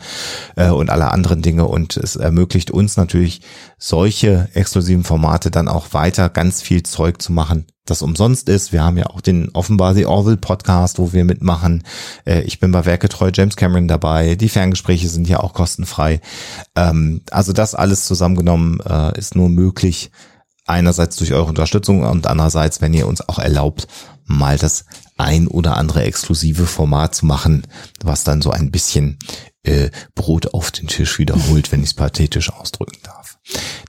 [0.58, 1.66] äh, und alle anderen Dinge.
[1.66, 3.42] Und es ermöglicht uns natürlich
[3.78, 8.72] solche exklusiven Formate dann auch weiter ganz viel Zeug zu machen, das umsonst ist.
[8.72, 11.84] Wir haben ja auch den offenbar The Orville Podcast, wo wir mitmachen.
[12.26, 14.36] Äh, ich bin bei Werketreu James Cameron dabei.
[14.36, 16.22] Die Ferngespräche sind ja auch kostenfrei.
[16.76, 20.12] Ähm, also das alles zusammengenommen äh, ist nur möglich,
[20.72, 23.88] einerseits durch eure Unterstützung und andererseits, wenn ihr uns auch erlaubt,
[24.26, 24.86] mal das
[25.18, 27.68] ein oder andere exklusive Format zu machen,
[28.04, 29.20] was dann so ein bisschen
[29.64, 33.38] äh, Brot auf den Tisch wiederholt, wenn ich es pathetisch ausdrücken darf.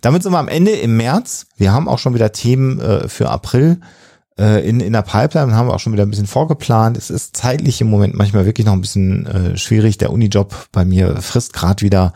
[0.00, 1.46] Damit sind wir am Ende im März.
[1.56, 3.80] Wir haben auch schon wieder Themen äh, für April
[4.38, 6.96] äh, in, in der Pipeline, haben wir auch schon wieder ein bisschen vorgeplant.
[6.96, 9.98] Es ist zeitlich im Moment manchmal wirklich noch ein bisschen äh, schwierig.
[9.98, 12.12] Der Unijob bei mir frisst gerade wieder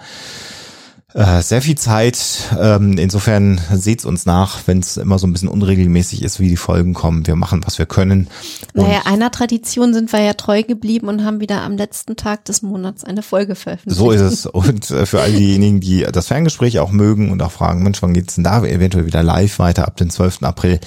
[1.17, 2.55] äh, sehr viel Zeit.
[2.61, 6.59] Ähm, insofern seht's uns nach, wenn es immer so ein bisschen unregelmäßig ist, wie die
[6.59, 7.27] Folgen kommen.
[7.27, 8.29] Wir machen, was wir können.
[8.75, 12.45] Und naja, einer Tradition sind wir ja treu geblieben und haben wieder am letzten Tag
[12.45, 13.99] des Monats eine Folge veröffentlicht.
[13.99, 14.47] So ist es.
[14.57, 18.15] Und äh, für all diejenigen, die das Ferngespräch auch mögen und auch fragen, Mensch, wann
[18.15, 19.87] geht's denn da eventuell wieder live weiter?
[19.87, 20.43] Ab dem 12.
[20.43, 20.81] April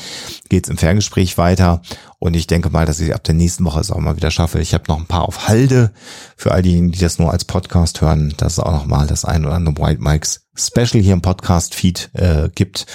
[0.50, 1.82] geht's im Ferngespräch weiter.
[2.20, 4.60] Und ich denke mal, dass ich ab der nächsten Woche es auch mal wieder schaffe.
[4.60, 5.92] Ich habe noch ein paar auf Halde
[6.36, 9.24] für all diejenigen, die das nur als Podcast hören, dass es auch noch mal das
[9.24, 12.86] ein oder andere White Mikes Special hier im Podcast-Feed äh, gibt.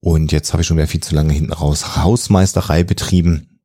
[0.00, 3.60] Und jetzt habe ich schon wieder viel zu lange hinten raus Hausmeisterei betrieben.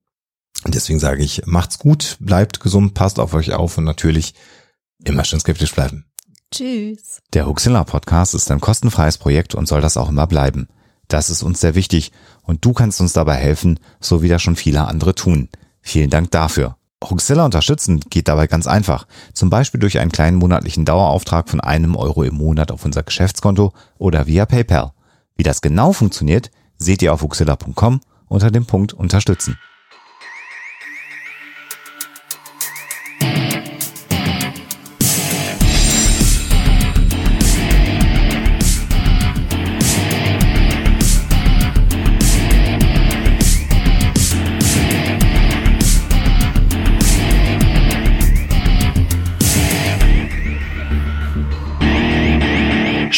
[0.63, 4.35] Und deswegen sage ich, macht's gut, bleibt gesund, passt auf euch auf und natürlich
[5.03, 6.05] immer schön skeptisch bleiben.
[6.53, 7.21] Tschüss.
[7.33, 10.67] Der Huxilla Podcast ist ein kostenfreies Projekt und soll das auch immer bleiben.
[11.07, 12.11] Das ist uns sehr wichtig
[12.43, 15.49] und du kannst uns dabei helfen, so wie das schon viele andere tun.
[15.81, 16.77] Vielen Dank dafür.
[17.03, 19.07] Huxilla unterstützen geht dabei ganz einfach.
[19.33, 23.73] Zum Beispiel durch einen kleinen monatlichen Dauerauftrag von einem Euro im Monat auf unser Geschäftskonto
[23.97, 24.91] oder via PayPal.
[25.35, 29.57] Wie das genau funktioniert, seht ihr auf huxilla.com unter dem Punkt Unterstützen.